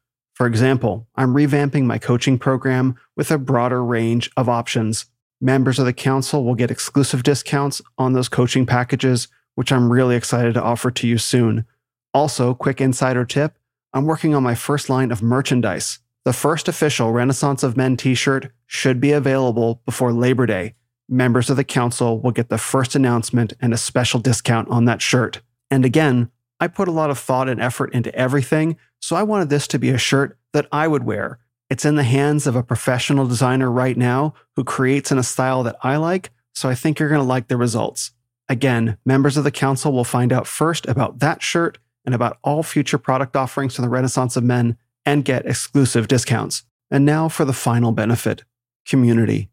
For 0.42 0.48
example, 0.48 1.06
I'm 1.14 1.34
revamping 1.34 1.84
my 1.84 1.98
coaching 1.98 2.36
program 2.36 2.96
with 3.14 3.30
a 3.30 3.38
broader 3.38 3.84
range 3.84 4.28
of 4.36 4.48
options. 4.48 5.06
Members 5.40 5.78
of 5.78 5.86
the 5.86 5.92
council 5.92 6.42
will 6.44 6.56
get 6.56 6.68
exclusive 6.68 7.22
discounts 7.22 7.80
on 7.96 8.12
those 8.12 8.28
coaching 8.28 8.66
packages, 8.66 9.28
which 9.54 9.70
I'm 9.70 9.92
really 9.92 10.16
excited 10.16 10.54
to 10.54 10.62
offer 10.64 10.90
to 10.90 11.06
you 11.06 11.16
soon. 11.16 11.64
Also, 12.12 12.54
quick 12.54 12.80
insider 12.80 13.24
tip 13.24 13.56
I'm 13.92 14.04
working 14.04 14.34
on 14.34 14.42
my 14.42 14.56
first 14.56 14.90
line 14.90 15.12
of 15.12 15.22
merchandise. 15.22 16.00
The 16.24 16.32
first 16.32 16.66
official 16.66 17.12
Renaissance 17.12 17.62
of 17.62 17.76
Men 17.76 17.96
t 17.96 18.16
shirt 18.16 18.50
should 18.66 19.00
be 19.00 19.12
available 19.12 19.80
before 19.86 20.12
Labor 20.12 20.46
Day 20.46 20.74
members 21.08 21.50
of 21.50 21.56
the 21.56 21.62
council 21.62 22.18
will 22.20 22.32
get 22.32 22.48
the 22.48 22.58
first 22.58 22.96
announcement 22.96 23.52
and 23.60 23.72
a 23.72 23.78
special 23.78 24.18
discount 24.18 24.68
on 24.70 24.86
that 24.86 25.02
shirt. 25.02 25.40
And 25.70 25.84
again, 25.84 26.32
I 26.62 26.68
put 26.68 26.86
a 26.86 26.92
lot 26.92 27.10
of 27.10 27.18
thought 27.18 27.48
and 27.48 27.60
effort 27.60 27.92
into 27.92 28.14
everything, 28.14 28.76
so 29.00 29.16
I 29.16 29.24
wanted 29.24 29.50
this 29.50 29.66
to 29.66 29.80
be 29.80 29.90
a 29.90 29.98
shirt 29.98 30.38
that 30.52 30.68
I 30.70 30.86
would 30.86 31.02
wear. 31.02 31.40
It's 31.68 31.84
in 31.84 31.96
the 31.96 32.04
hands 32.04 32.46
of 32.46 32.54
a 32.54 32.62
professional 32.62 33.26
designer 33.26 33.68
right 33.68 33.96
now 33.96 34.34
who 34.54 34.62
creates 34.62 35.10
in 35.10 35.18
a 35.18 35.24
style 35.24 35.64
that 35.64 35.74
I 35.82 35.96
like, 35.96 36.30
so 36.54 36.68
I 36.68 36.76
think 36.76 37.00
you're 37.00 37.08
going 37.08 37.20
to 37.20 37.26
like 37.26 37.48
the 37.48 37.56
results. 37.56 38.12
Again, 38.48 38.96
members 39.04 39.36
of 39.36 39.42
the 39.42 39.50
council 39.50 39.92
will 39.92 40.04
find 40.04 40.32
out 40.32 40.46
first 40.46 40.86
about 40.86 41.18
that 41.18 41.42
shirt 41.42 41.78
and 42.04 42.14
about 42.14 42.38
all 42.44 42.62
future 42.62 42.96
product 42.96 43.34
offerings 43.34 43.74
from 43.74 43.82
the 43.82 43.88
Renaissance 43.88 44.36
of 44.36 44.44
Men 44.44 44.76
and 45.04 45.24
get 45.24 45.46
exclusive 45.46 46.06
discounts. 46.06 46.62
And 46.92 47.04
now 47.04 47.28
for 47.28 47.44
the 47.44 47.52
final 47.52 47.90
benefit 47.90 48.44
community. 48.86 49.50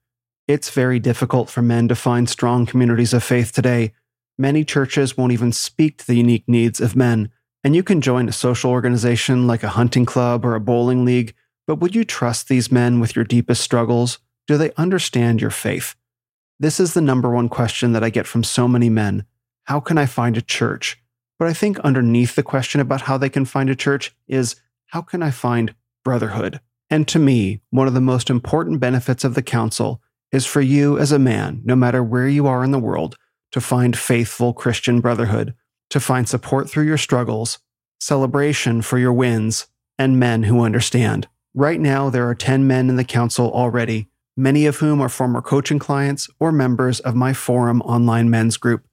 It's 0.47 0.69
very 0.69 0.99
difficult 0.99 1.49
for 1.49 1.63
men 1.63 1.87
to 1.87 1.95
find 1.95 2.29
strong 2.29 2.67
communities 2.67 3.13
of 3.15 3.23
faith 3.23 3.51
today. 3.51 3.93
Many 4.41 4.63
churches 4.63 5.17
won't 5.17 5.33
even 5.33 5.51
speak 5.51 5.97
to 5.97 6.07
the 6.07 6.15
unique 6.15 6.45
needs 6.47 6.79
of 6.79 6.95
men. 6.95 7.29
And 7.61 7.75
you 7.75 7.83
can 7.83 7.99
join 7.99 8.29
a 8.29 8.31
social 8.31 8.71
organization 8.71 9.47
like 9.47 9.63
a 9.63 9.75
hunting 9.75 10.05
club 10.05 10.45
or 10.45 10.55
a 10.55 10.61
bowling 10.61 11.03
league, 11.03 11.35
but 11.67 11.75
would 11.81 11.93
you 11.93 12.05
trust 12.05 12.47
these 12.47 12.71
men 12.71 13.01
with 13.01 13.17
your 13.17 13.25
deepest 13.25 13.61
struggles? 13.61 14.19
Do 14.47 14.55
they 14.55 14.71
understand 14.77 15.41
your 15.41 15.49
faith? 15.49 15.93
This 16.57 16.79
is 16.79 16.93
the 16.93 17.01
number 17.01 17.29
one 17.29 17.49
question 17.49 17.91
that 17.91 18.03
I 18.03 18.09
get 18.09 18.25
from 18.25 18.45
so 18.45 18.65
many 18.65 18.89
men. 18.89 19.25
How 19.65 19.81
can 19.81 19.97
I 19.97 20.05
find 20.05 20.37
a 20.37 20.41
church? 20.41 21.03
But 21.37 21.49
I 21.49 21.53
think 21.53 21.77
underneath 21.79 22.35
the 22.35 22.43
question 22.43 22.79
about 22.79 23.01
how 23.01 23.17
they 23.17 23.29
can 23.29 23.43
find 23.43 23.69
a 23.69 23.75
church 23.75 24.15
is 24.25 24.55
how 24.87 25.01
can 25.01 25.21
I 25.21 25.31
find 25.31 25.75
brotherhood? 26.05 26.61
And 26.89 27.09
to 27.09 27.19
me, 27.19 27.59
one 27.71 27.89
of 27.89 27.93
the 27.93 27.99
most 27.99 28.29
important 28.29 28.79
benefits 28.79 29.25
of 29.25 29.35
the 29.35 29.41
council 29.41 30.01
is 30.31 30.45
for 30.45 30.61
you 30.61 30.97
as 30.97 31.11
a 31.11 31.19
man, 31.19 31.61
no 31.65 31.75
matter 31.75 32.01
where 32.01 32.27
you 32.29 32.47
are 32.47 32.63
in 32.63 32.71
the 32.71 32.79
world, 32.79 33.17
to 33.51 33.61
find 33.61 33.97
faithful 33.97 34.53
Christian 34.53 35.01
brotherhood, 35.01 35.53
to 35.89 35.99
find 35.99 36.27
support 36.27 36.69
through 36.69 36.85
your 36.85 36.97
struggles, 36.97 37.59
celebration 37.99 38.81
for 38.81 38.97
your 38.97 39.13
wins, 39.13 39.67
and 39.97 40.19
men 40.19 40.43
who 40.43 40.61
understand. 40.61 41.27
Right 41.53 41.79
now, 41.79 42.09
there 42.09 42.27
are 42.29 42.35
10 42.35 42.67
men 42.67 42.89
in 42.89 42.95
the 42.95 43.03
council 43.03 43.51
already, 43.51 44.07
many 44.37 44.65
of 44.65 44.77
whom 44.77 45.01
are 45.01 45.09
former 45.09 45.41
coaching 45.41 45.79
clients 45.79 46.29
or 46.39 46.51
members 46.51 46.99
of 46.99 47.15
my 47.15 47.33
forum 47.33 47.81
online 47.81 48.29
men's 48.29 48.57
group. 48.57 48.85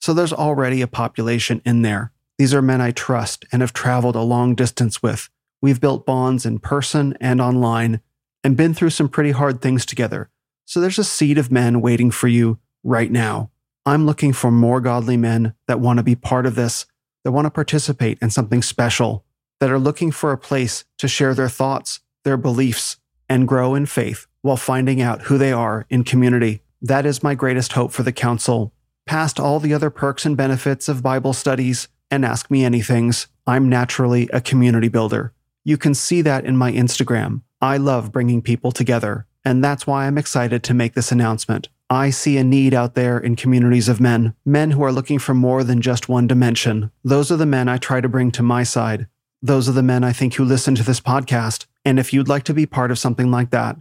So 0.00 0.12
there's 0.12 0.32
already 0.32 0.82
a 0.82 0.86
population 0.86 1.62
in 1.64 1.82
there. 1.82 2.12
These 2.38 2.54
are 2.54 2.62
men 2.62 2.80
I 2.80 2.90
trust 2.90 3.44
and 3.52 3.62
have 3.62 3.72
traveled 3.72 4.16
a 4.16 4.22
long 4.22 4.54
distance 4.54 5.02
with. 5.02 5.28
We've 5.62 5.80
built 5.80 6.06
bonds 6.06 6.46
in 6.46 6.58
person 6.58 7.16
and 7.20 7.40
online 7.40 8.00
and 8.42 8.56
been 8.56 8.74
through 8.74 8.90
some 8.90 9.08
pretty 9.08 9.32
hard 9.32 9.60
things 9.60 9.84
together. 9.84 10.30
So 10.64 10.80
there's 10.80 10.98
a 10.98 11.04
seed 11.04 11.36
of 11.36 11.52
men 11.52 11.80
waiting 11.80 12.10
for 12.10 12.28
you 12.28 12.58
right 12.82 13.10
now. 13.10 13.50
I'm 13.86 14.04
looking 14.04 14.32
for 14.32 14.50
more 14.50 14.80
godly 14.80 15.16
men 15.16 15.54
that 15.66 15.80
want 15.80 15.96
to 15.98 16.02
be 16.02 16.14
part 16.14 16.44
of 16.44 16.54
this, 16.54 16.86
that 17.24 17.32
want 17.32 17.46
to 17.46 17.50
participate 17.50 18.18
in 18.20 18.30
something 18.30 18.62
special, 18.62 19.24
that 19.58 19.70
are 19.70 19.78
looking 19.78 20.10
for 20.10 20.32
a 20.32 20.38
place 20.38 20.84
to 20.98 21.08
share 21.08 21.34
their 21.34 21.48
thoughts, 21.48 22.00
their 22.24 22.36
beliefs, 22.36 22.98
and 23.28 23.48
grow 23.48 23.74
in 23.74 23.86
faith 23.86 24.26
while 24.42 24.56
finding 24.56 25.00
out 25.00 25.22
who 25.22 25.38
they 25.38 25.52
are 25.52 25.86
in 25.88 26.04
community. 26.04 26.60
That 26.82 27.06
is 27.06 27.22
my 27.22 27.34
greatest 27.34 27.72
hope 27.72 27.92
for 27.92 28.02
the 28.02 28.12
council. 28.12 28.72
Past 29.06 29.40
all 29.40 29.60
the 29.60 29.74
other 29.74 29.90
perks 29.90 30.26
and 30.26 30.36
benefits 30.36 30.88
of 30.88 31.02
Bible 31.02 31.32
studies 31.32 31.88
and 32.10 32.24
Ask 32.24 32.50
Me 32.50 32.62
Anythings, 32.62 33.28
I'm 33.46 33.68
naturally 33.68 34.28
a 34.32 34.40
community 34.40 34.88
builder. 34.88 35.32
You 35.64 35.76
can 35.76 35.94
see 35.94 36.22
that 36.22 36.44
in 36.44 36.56
my 36.56 36.72
Instagram. 36.72 37.42
I 37.60 37.76
love 37.76 38.12
bringing 38.12 38.42
people 38.42 38.72
together, 38.72 39.26
and 39.44 39.62
that's 39.62 39.86
why 39.86 40.06
I'm 40.06 40.18
excited 40.18 40.62
to 40.64 40.74
make 40.74 40.94
this 40.94 41.12
announcement. 41.12 41.68
I 41.92 42.10
see 42.10 42.38
a 42.38 42.44
need 42.44 42.72
out 42.72 42.94
there 42.94 43.18
in 43.18 43.34
communities 43.34 43.88
of 43.88 44.00
men, 44.00 44.34
men 44.44 44.70
who 44.70 44.84
are 44.84 44.92
looking 44.92 45.18
for 45.18 45.34
more 45.34 45.64
than 45.64 45.80
just 45.80 46.08
one 46.08 46.28
dimension. 46.28 46.92
Those 47.02 47.32
are 47.32 47.36
the 47.36 47.44
men 47.44 47.68
I 47.68 47.78
try 47.78 48.00
to 48.00 48.08
bring 48.08 48.30
to 48.32 48.44
my 48.44 48.62
side. 48.62 49.08
Those 49.42 49.68
are 49.68 49.72
the 49.72 49.82
men 49.82 50.04
I 50.04 50.12
think 50.12 50.34
who 50.34 50.44
listen 50.44 50.76
to 50.76 50.84
this 50.84 51.00
podcast. 51.00 51.66
And 51.84 51.98
if 51.98 52.12
you'd 52.12 52.28
like 52.28 52.44
to 52.44 52.54
be 52.54 52.64
part 52.64 52.92
of 52.92 52.98
something 53.00 53.32
like 53.32 53.50
that, 53.50 53.76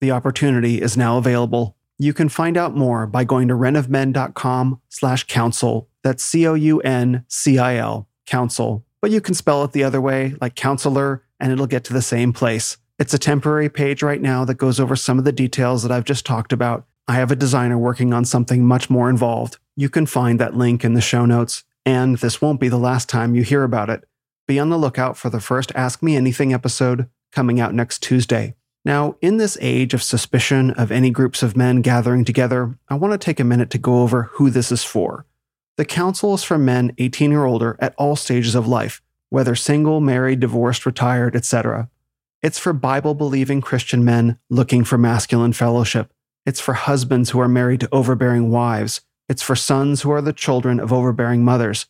the 0.00 0.10
opportunity 0.10 0.80
is 0.80 0.96
now 0.96 1.18
available. 1.18 1.76
You 1.98 2.14
can 2.14 2.30
find 2.30 2.56
out 2.56 2.74
more 2.74 3.06
by 3.06 3.24
going 3.24 3.48
to 3.48 3.54
renofmen.com 3.54 4.80
slash 4.88 5.24
council. 5.24 5.90
That's 6.02 6.24
C-O-U-N-C-I-L, 6.24 8.08
council. 8.24 8.86
But 9.02 9.10
you 9.10 9.20
can 9.20 9.34
spell 9.34 9.64
it 9.64 9.72
the 9.72 9.84
other 9.84 10.00
way, 10.00 10.34
like 10.40 10.54
counselor, 10.54 11.24
and 11.38 11.52
it'll 11.52 11.66
get 11.66 11.84
to 11.84 11.92
the 11.92 12.00
same 12.00 12.32
place. 12.32 12.78
It's 12.98 13.12
a 13.12 13.18
temporary 13.18 13.68
page 13.68 14.02
right 14.02 14.20
now 14.20 14.46
that 14.46 14.54
goes 14.54 14.80
over 14.80 14.96
some 14.96 15.18
of 15.18 15.26
the 15.26 15.32
details 15.32 15.82
that 15.82 15.92
I've 15.92 16.04
just 16.04 16.24
talked 16.24 16.54
about. 16.54 16.86
I 17.08 17.14
have 17.14 17.30
a 17.30 17.36
designer 17.36 17.78
working 17.78 18.12
on 18.12 18.24
something 18.24 18.64
much 18.64 18.88
more 18.88 19.10
involved. 19.10 19.58
You 19.76 19.88
can 19.88 20.06
find 20.06 20.38
that 20.38 20.56
link 20.56 20.84
in 20.84 20.94
the 20.94 21.00
show 21.00 21.26
notes, 21.26 21.64
and 21.84 22.18
this 22.18 22.40
won't 22.40 22.60
be 22.60 22.68
the 22.68 22.78
last 22.78 23.08
time 23.08 23.34
you 23.34 23.42
hear 23.42 23.64
about 23.64 23.90
it. 23.90 24.04
Be 24.46 24.58
on 24.58 24.70
the 24.70 24.78
lookout 24.78 25.16
for 25.16 25.30
the 25.30 25.40
first 25.40 25.72
Ask 25.74 26.02
Me 26.02 26.16
Anything 26.16 26.52
episode 26.52 27.08
coming 27.32 27.60
out 27.60 27.74
next 27.74 28.02
Tuesday. 28.02 28.54
Now, 28.84 29.16
in 29.20 29.36
this 29.36 29.58
age 29.60 29.92
of 29.92 30.02
suspicion 30.02 30.70
of 30.72 30.90
any 30.90 31.10
groups 31.10 31.42
of 31.42 31.56
men 31.56 31.82
gathering 31.82 32.24
together, 32.24 32.78
I 32.88 32.94
want 32.94 33.12
to 33.12 33.18
take 33.18 33.38
a 33.38 33.44
minute 33.44 33.70
to 33.70 33.78
go 33.78 34.02
over 34.02 34.24
who 34.34 34.50
this 34.50 34.72
is 34.72 34.82
for. 34.82 35.26
The 35.76 35.84
council 35.84 36.34
is 36.34 36.42
for 36.42 36.58
men 36.58 36.92
18 36.98 37.32
or 37.32 37.44
older 37.44 37.76
at 37.78 37.94
all 37.96 38.16
stages 38.16 38.54
of 38.54 38.66
life, 38.66 39.02
whether 39.28 39.54
single, 39.54 40.00
married, 40.00 40.40
divorced, 40.40 40.86
retired, 40.86 41.36
etc. 41.36 41.88
It's 42.42 42.58
for 42.58 42.72
Bible 42.72 43.14
believing 43.14 43.60
Christian 43.60 44.04
men 44.04 44.38
looking 44.48 44.84
for 44.84 44.96
masculine 44.96 45.52
fellowship. 45.52 46.12
It's 46.50 46.58
for 46.58 46.74
husbands 46.74 47.30
who 47.30 47.38
are 47.38 47.46
married 47.46 47.78
to 47.78 47.88
overbearing 47.92 48.50
wives. 48.50 49.02
It's 49.28 49.40
for 49.40 49.54
sons 49.54 50.02
who 50.02 50.10
are 50.10 50.20
the 50.20 50.32
children 50.32 50.80
of 50.80 50.92
overbearing 50.92 51.44
mothers. 51.44 51.86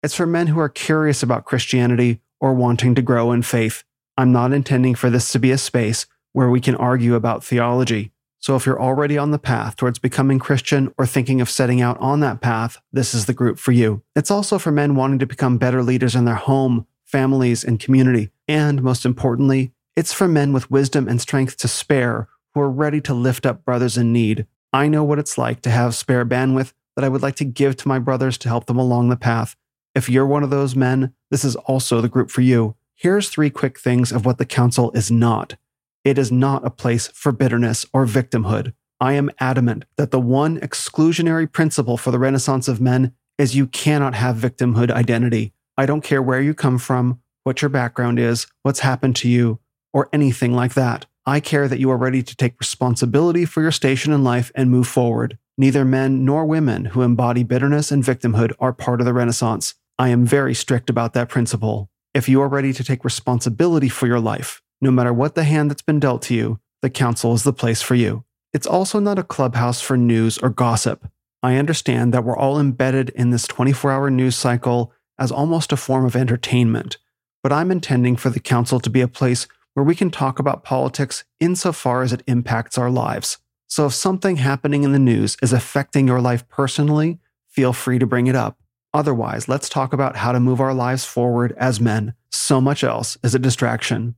It's 0.00 0.14
for 0.14 0.26
men 0.26 0.46
who 0.46 0.60
are 0.60 0.68
curious 0.68 1.24
about 1.24 1.44
Christianity 1.44 2.20
or 2.38 2.54
wanting 2.54 2.94
to 2.94 3.02
grow 3.02 3.32
in 3.32 3.42
faith. 3.42 3.82
I'm 4.16 4.30
not 4.30 4.52
intending 4.52 4.94
for 4.94 5.10
this 5.10 5.32
to 5.32 5.40
be 5.40 5.50
a 5.50 5.58
space 5.58 6.06
where 6.34 6.48
we 6.48 6.60
can 6.60 6.76
argue 6.76 7.16
about 7.16 7.42
theology. 7.42 8.12
So 8.38 8.54
if 8.54 8.64
you're 8.64 8.80
already 8.80 9.18
on 9.18 9.32
the 9.32 9.40
path 9.40 9.74
towards 9.74 9.98
becoming 9.98 10.38
Christian 10.38 10.94
or 10.96 11.04
thinking 11.04 11.40
of 11.40 11.50
setting 11.50 11.80
out 11.80 11.98
on 11.98 12.20
that 12.20 12.40
path, 12.40 12.78
this 12.92 13.12
is 13.12 13.26
the 13.26 13.34
group 13.34 13.58
for 13.58 13.72
you. 13.72 14.04
It's 14.14 14.30
also 14.30 14.60
for 14.60 14.70
men 14.70 14.94
wanting 14.94 15.18
to 15.18 15.26
become 15.26 15.58
better 15.58 15.82
leaders 15.82 16.14
in 16.14 16.26
their 16.26 16.36
home, 16.36 16.86
families, 17.04 17.64
and 17.64 17.80
community. 17.80 18.30
And 18.46 18.84
most 18.84 19.04
importantly, 19.04 19.72
it's 19.96 20.12
for 20.12 20.28
men 20.28 20.52
with 20.52 20.70
wisdom 20.70 21.08
and 21.08 21.20
strength 21.20 21.56
to 21.56 21.66
spare 21.66 22.28
who 22.56 22.62
are 22.62 22.70
ready 22.70 23.02
to 23.02 23.12
lift 23.12 23.44
up 23.44 23.66
brothers 23.66 23.98
in 23.98 24.14
need. 24.14 24.46
I 24.72 24.88
know 24.88 25.04
what 25.04 25.18
it's 25.18 25.36
like 25.36 25.60
to 25.60 25.70
have 25.70 25.94
spare 25.94 26.24
bandwidth 26.24 26.72
that 26.96 27.04
I 27.04 27.08
would 27.10 27.20
like 27.20 27.36
to 27.36 27.44
give 27.44 27.76
to 27.76 27.88
my 27.88 27.98
brothers 27.98 28.38
to 28.38 28.48
help 28.48 28.64
them 28.64 28.78
along 28.78 29.10
the 29.10 29.16
path. 29.16 29.56
If 29.94 30.08
you're 30.08 30.26
one 30.26 30.42
of 30.42 30.48
those 30.48 30.74
men, 30.74 31.12
this 31.30 31.44
is 31.44 31.54
also 31.56 32.00
the 32.00 32.08
group 32.08 32.30
for 32.30 32.40
you. 32.40 32.74
Here's 32.94 33.28
three 33.28 33.50
quick 33.50 33.78
things 33.78 34.10
of 34.10 34.24
what 34.24 34.38
the 34.38 34.46
council 34.46 34.90
is 34.92 35.10
not. 35.10 35.56
It 36.02 36.16
is 36.16 36.32
not 36.32 36.64
a 36.64 36.70
place 36.70 37.08
for 37.08 37.30
bitterness 37.30 37.84
or 37.92 38.06
victimhood. 38.06 38.72
I 39.02 39.12
am 39.12 39.30
adamant 39.38 39.84
that 39.98 40.10
the 40.10 40.18
one 40.18 40.58
exclusionary 40.58 41.52
principle 41.52 41.98
for 41.98 42.10
the 42.10 42.18
Renaissance 42.18 42.68
of 42.68 42.80
men 42.80 43.12
is 43.36 43.54
you 43.54 43.66
cannot 43.66 44.14
have 44.14 44.36
victimhood 44.36 44.90
identity. 44.90 45.52
I 45.76 45.84
don't 45.84 46.00
care 46.00 46.22
where 46.22 46.40
you 46.40 46.54
come 46.54 46.78
from, 46.78 47.20
what 47.44 47.60
your 47.60 47.68
background 47.68 48.18
is, 48.18 48.46
what's 48.62 48.80
happened 48.80 49.14
to 49.16 49.28
you, 49.28 49.58
or 49.92 50.08
anything 50.10 50.54
like 50.54 50.72
that. 50.72 51.04
I 51.28 51.40
care 51.40 51.66
that 51.66 51.80
you 51.80 51.90
are 51.90 51.96
ready 51.96 52.22
to 52.22 52.36
take 52.36 52.60
responsibility 52.60 53.44
for 53.44 53.60
your 53.60 53.72
station 53.72 54.12
in 54.12 54.22
life 54.22 54.52
and 54.54 54.70
move 54.70 54.86
forward. 54.86 55.38
Neither 55.58 55.84
men 55.84 56.24
nor 56.24 56.44
women 56.44 56.84
who 56.86 57.02
embody 57.02 57.42
bitterness 57.42 57.90
and 57.90 58.04
victimhood 58.04 58.52
are 58.60 58.72
part 58.72 59.00
of 59.00 59.06
the 59.06 59.12
Renaissance. 59.12 59.74
I 59.98 60.10
am 60.10 60.24
very 60.24 60.54
strict 60.54 60.88
about 60.88 61.14
that 61.14 61.28
principle. 61.28 61.90
If 62.14 62.28
you 62.28 62.40
are 62.42 62.48
ready 62.48 62.72
to 62.72 62.84
take 62.84 63.04
responsibility 63.04 63.88
for 63.88 64.06
your 64.06 64.20
life, 64.20 64.62
no 64.80 64.92
matter 64.92 65.12
what 65.12 65.34
the 65.34 65.42
hand 65.42 65.68
that's 65.68 65.82
been 65.82 65.98
dealt 65.98 66.22
to 66.22 66.34
you, 66.34 66.60
the 66.80 66.90
council 66.90 67.34
is 67.34 67.42
the 67.42 67.52
place 67.52 67.82
for 67.82 67.96
you. 67.96 68.22
It's 68.52 68.66
also 68.66 69.00
not 69.00 69.18
a 69.18 69.24
clubhouse 69.24 69.80
for 69.80 69.96
news 69.96 70.38
or 70.38 70.48
gossip. 70.48 71.08
I 71.42 71.56
understand 71.56 72.14
that 72.14 72.22
we're 72.22 72.38
all 72.38 72.60
embedded 72.60 73.10
in 73.10 73.30
this 73.30 73.48
24 73.48 73.90
hour 73.90 74.10
news 74.10 74.36
cycle 74.36 74.92
as 75.18 75.32
almost 75.32 75.72
a 75.72 75.76
form 75.76 76.04
of 76.04 76.14
entertainment, 76.14 76.98
but 77.42 77.52
I'm 77.52 77.72
intending 77.72 78.14
for 78.14 78.30
the 78.30 78.38
council 78.38 78.78
to 78.78 78.90
be 78.90 79.00
a 79.00 79.08
place 79.08 79.48
where 79.76 79.84
we 79.84 79.94
can 79.94 80.10
talk 80.10 80.38
about 80.38 80.64
politics 80.64 81.24
insofar 81.38 82.00
as 82.00 82.10
it 82.10 82.22
impacts 82.26 82.78
our 82.78 82.90
lives. 82.90 83.36
So 83.66 83.84
if 83.84 83.92
something 83.92 84.36
happening 84.36 84.84
in 84.84 84.92
the 84.92 84.98
news 84.98 85.36
is 85.42 85.52
affecting 85.52 86.06
your 86.08 86.18
life 86.18 86.48
personally, 86.48 87.18
feel 87.46 87.74
free 87.74 87.98
to 87.98 88.06
bring 88.06 88.26
it 88.26 88.34
up. 88.34 88.58
Otherwise, 88.94 89.48
let's 89.48 89.68
talk 89.68 89.92
about 89.92 90.16
how 90.16 90.32
to 90.32 90.40
move 90.40 90.62
our 90.62 90.72
lives 90.72 91.04
forward 91.04 91.54
as 91.58 91.78
men. 91.78 92.14
So 92.30 92.58
much 92.58 92.82
else 92.82 93.18
is 93.22 93.34
a 93.34 93.38
distraction. 93.38 94.14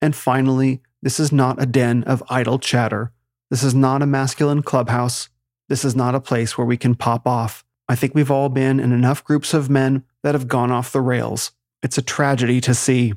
And 0.00 0.16
finally, 0.16 0.80
this 1.02 1.20
is 1.20 1.30
not 1.30 1.60
a 1.60 1.66
den 1.66 2.04
of 2.04 2.22
idle 2.30 2.58
chatter. 2.58 3.12
This 3.50 3.62
is 3.62 3.74
not 3.74 4.00
a 4.00 4.06
masculine 4.06 4.62
clubhouse. 4.62 5.28
This 5.68 5.84
is 5.84 5.94
not 5.94 6.14
a 6.14 6.20
place 6.20 6.56
where 6.56 6.66
we 6.66 6.78
can 6.78 6.94
pop 6.94 7.26
off. 7.26 7.66
I 7.86 7.96
think 7.96 8.14
we've 8.14 8.30
all 8.30 8.48
been 8.48 8.80
in 8.80 8.92
enough 8.92 9.22
groups 9.22 9.52
of 9.52 9.68
men 9.68 10.04
that 10.22 10.34
have 10.34 10.48
gone 10.48 10.70
off 10.70 10.90
the 10.90 11.02
rails. 11.02 11.52
It's 11.82 11.98
a 11.98 12.02
tragedy 12.02 12.62
to 12.62 12.72
see. 12.72 13.12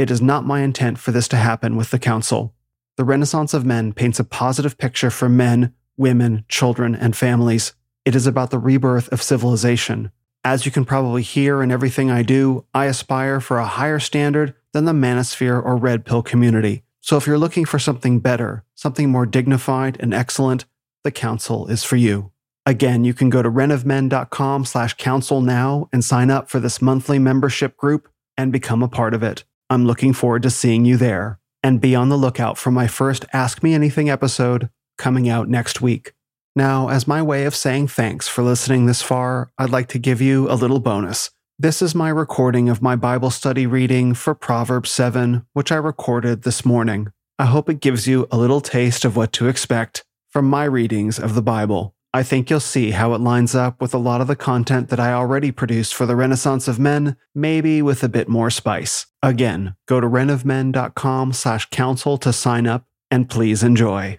It 0.00 0.10
is 0.10 0.22
not 0.22 0.46
my 0.46 0.62
intent 0.62 0.98
for 0.98 1.10
this 1.10 1.28
to 1.28 1.36
happen 1.36 1.76
with 1.76 1.90
the 1.90 1.98
Council. 1.98 2.54
The 2.96 3.04
Renaissance 3.04 3.52
of 3.52 3.66
Men 3.66 3.92
paints 3.92 4.18
a 4.18 4.24
positive 4.24 4.78
picture 4.78 5.10
for 5.10 5.28
men, 5.28 5.74
women, 5.98 6.46
children, 6.48 6.94
and 6.94 7.14
families. 7.14 7.74
It 8.06 8.14
is 8.14 8.26
about 8.26 8.50
the 8.50 8.58
rebirth 8.58 9.10
of 9.10 9.20
civilization. 9.20 10.10
As 10.42 10.64
you 10.64 10.72
can 10.72 10.86
probably 10.86 11.20
hear 11.20 11.62
in 11.62 11.70
everything 11.70 12.10
I 12.10 12.22
do, 12.22 12.64
I 12.72 12.86
aspire 12.86 13.40
for 13.40 13.58
a 13.58 13.66
higher 13.66 13.98
standard 13.98 14.54
than 14.72 14.86
the 14.86 14.92
manosphere 14.92 15.62
or 15.62 15.76
red 15.76 16.06
pill 16.06 16.22
community. 16.22 16.82
So 17.02 17.18
if 17.18 17.26
you're 17.26 17.36
looking 17.36 17.66
for 17.66 17.78
something 17.78 18.20
better, 18.20 18.64
something 18.74 19.10
more 19.10 19.26
dignified 19.26 19.98
and 20.00 20.14
excellent, 20.14 20.64
the 21.04 21.10
council 21.10 21.66
is 21.66 21.84
for 21.84 21.96
you. 21.96 22.32
Again, 22.64 23.04
you 23.04 23.12
can 23.12 23.28
go 23.28 23.42
to 23.42 23.50
renofmen.com 23.50 24.64
slash 24.64 24.94
council 24.94 25.42
now 25.42 25.90
and 25.92 26.02
sign 26.02 26.30
up 26.30 26.48
for 26.48 26.58
this 26.58 26.80
monthly 26.80 27.18
membership 27.18 27.76
group 27.76 28.08
and 28.38 28.50
become 28.50 28.82
a 28.82 28.88
part 28.88 29.12
of 29.12 29.22
it. 29.22 29.44
I'm 29.72 29.86
looking 29.86 30.12
forward 30.12 30.42
to 30.42 30.50
seeing 30.50 30.84
you 30.84 30.96
there. 30.96 31.38
And 31.62 31.80
be 31.80 31.94
on 31.94 32.08
the 32.08 32.16
lookout 32.16 32.58
for 32.58 32.72
my 32.72 32.88
first 32.88 33.24
Ask 33.32 33.62
Me 33.62 33.72
Anything 33.72 34.10
episode 34.10 34.68
coming 34.98 35.28
out 35.28 35.48
next 35.48 35.80
week. 35.80 36.12
Now, 36.56 36.88
as 36.88 37.06
my 37.06 37.22
way 37.22 37.44
of 37.44 37.54
saying 37.54 37.86
thanks 37.86 38.26
for 38.26 38.42
listening 38.42 38.86
this 38.86 39.00
far, 39.00 39.52
I'd 39.58 39.70
like 39.70 39.86
to 39.90 40.00
give 40.00 40.20
you 40.20 40.50
a 40.50 40.58
little 40.58 40.80
bonus. 40.80 41.30
This 41.56 41.82
is 41.82 41.94
my 41.94 42.08
recording 42.08 42.68
of 42.68 42.82
my 42.82 42.96
Bible 42.96 43.30
study 43.30 43.64
reading 43.64 44.12
for 44.14 44.34
Proverbs 44.34 44.90
7, 44.90 45.46
which 45.52 45.70
I 45.70 45.76
recorded 45.76 46.42
this 46.42 46.64
morning. 46.64 47.12
I 47.38 47.44
hope 47.44 47.70
it 47.70 47.78
gives 47.80 48.08
you 48.08 48.26
a 48.32 48.38
little 48.38 48.60
taste 48.60 49.04
of 49.04 49.14
what 49.14 49.32
to 49.34 49.46
expect 49.46 50.04
from 50.30 50.46
my 50.46 50.64
readings 50.64 51.20
of 51.20 51.36
the 51.36 51.42
Bible. 51.42 51.94
I 52.12 52.24
think 52.24 52.50
you'll 52.50 52.58
see 52.58 52.90
how 52.90 53.14
it 53.14 53.20
lines 53.20 53.54
up 53.54 53.80
with 53.80 53.94
a 53.94 53.98
lot 53.98 54.20
of 54.20 54.26
the 54.26 54.34
content 54.34 54.88
that 54.88 54.98
I 54.98 55.12
already 55.12 55.52
produced 55.52 55.94
for 55.94 56.06
the 56.06 56.16
Renaissance 56.16 56.66
of 56.66 56.80
Men, 56.80 57.16
maybe 57.36 57.82
with 57.82 58.02
a 58.02 58.08
bit 58.08 58.28
more 58.28 58.50
spice. 58.50 59.06
Again, 59.22 59.76
go 59.86 60.00
to 60.00 60.08
renofmen.com 60.08 61.32
slash 61.32 61.70
council 61.70 62.18
to 62.18 62.32
sign 62.32 62.66
up, 62.66 62.84
and 63.12 63.30
please 63.30 63.62
enjoy. 63.62 64.18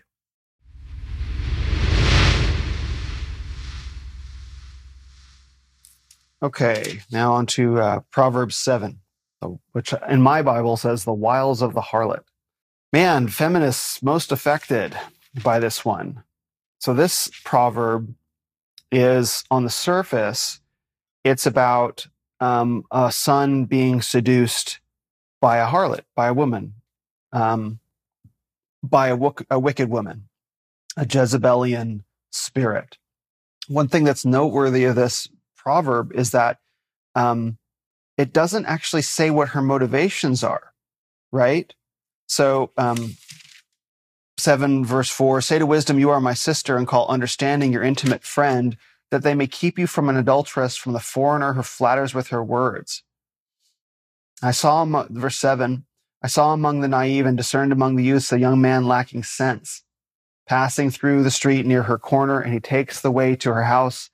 Okay, 6.42 7.02
now 7.12 7.34
on 7.34 7.46
to 7.48 7.80
uh, 7.82 8.00
Proverbs 8.10 8.56
7, 8.56 9.02
which 9.74 9.94
in 10.08 10.22
my 10.22 10.42
Bible 10.42 10.78
says 10.78 11.04
the 11.04 11.12
wiles 11.12 11.62
of 11.62 11.74
the 11.74 11.82
harlot. 11.82 12.24
Man, 12.94 13.28
feminists 13.28 14.02
most 14.02 14.32
affected 14.32 14.98
by 15.44 15.60
this 15.60 15.84
one. 15.84 16.24
So 16.82 16.96
this 16.96 17.30
proverb 17.44 18.16
is 18.92 19.44
on 19.52 19.64
the 19.64 19.70
surface, 19.70 20.62
it's 21.24 21.46
about 21.46 22.08
um, 22.40 22.86
a 22.90 23.12
son 23.12 23.66
being 23.66 24.02
seduced 24.02 24.80
by 25.40 25.58
a 25.58 25.68
harlot, 25.68 26.02
by 26.16 26.30
a 26.30 26.34
woman, 26.34 26.74
um, 27.32 27.80
by 28.82 29.10
a, 29.10 29.12
w- 29.12 29.46
a 29.52 29.60
wicked 29.60 29.92
woman, 29.92 30.28
a 30.98 31.06
Jezebelian 31.06 32.04
spirit. 32.32 32.98
One 33.68 33.88
thing 33.88 34.04
that's 34.04 34.26
noteworthy 34.26 34.86
of 34.86 34.96
this 34.96 35.28
proverb 35.56 36.12
is 36.16 36.32
that 36.32 36.58
um, 37.14 37.60
it 38.18 38.34
doesn't 38.34 38.66
actually 38.66 39.04
say 39.04 39.30
what 39.30 39.50
her 39.50 39.62
motivations 39.62 40.44
are, 40.44 40.74
right? 41.32 41.72
So, 42.26 42.72
um, 42.76 43.18
7 44.42 44.84
verse 44.84 45.10
4 45.10 45.42
say 45.42 45.60
to 45.60 45.66
wisdom, 45.66 46.00
You 46.00 46.10
are 46.10 46.20
my 46.20 46.34
sister, 46.34 46.76
and 46.78 46.88
call 46.88 47.08
understanding 47.08 47.72
your 47.72 47.84
intimate 47.84 48.24
friend. 48.24 48.76
that 49.12 49.24
they 49.24 49.36
may 49.36 49.46
keep 49.46 49.78
you 49.78 49.88
from 49.88 50.08
an 50.08 50.16
adulteress, 50.16 50.78
from 50.78 50.94
the 50.94 51.00
foreigner 51.00 51.52
who 51.54 51.62
flatters 51.62 52.14
with 52.14 52.30
her 52.30 52.42
words. 52.42 53.04
I 54.42 54.52
saw, 54.52 54.86
verse 55.10 55.38
7, 55.38 55.86
I 56.24 56.28
saw 56.28 56.54
among 56.54 56.80
the 56.80 56.88
naive 56.88 57.26
and 57.26 57.36
discerned 57.36 57.74
among 57.74 57.98
the 57.98 58.04
youths 58.04 58.32
a 58.32 58.40
young 58.40 58.62
man 58.62 58.88
lacking 58.88 59.24
sense, 59.24 59.84
passing 60.48 60.92
through 60.92 61.24
the 61.24 61.30
street 61.30 61.66
near 61.66 61.84
her 61.84 61.98
corner, 61.98 62.40
and 62.40 62.54
he 62.54 62.60
takes 62.60 63.02
the 63.02 63.12
way 63.12 63.36
to 63.36 63.54
her 63.54 63.64
house 63.64 64.10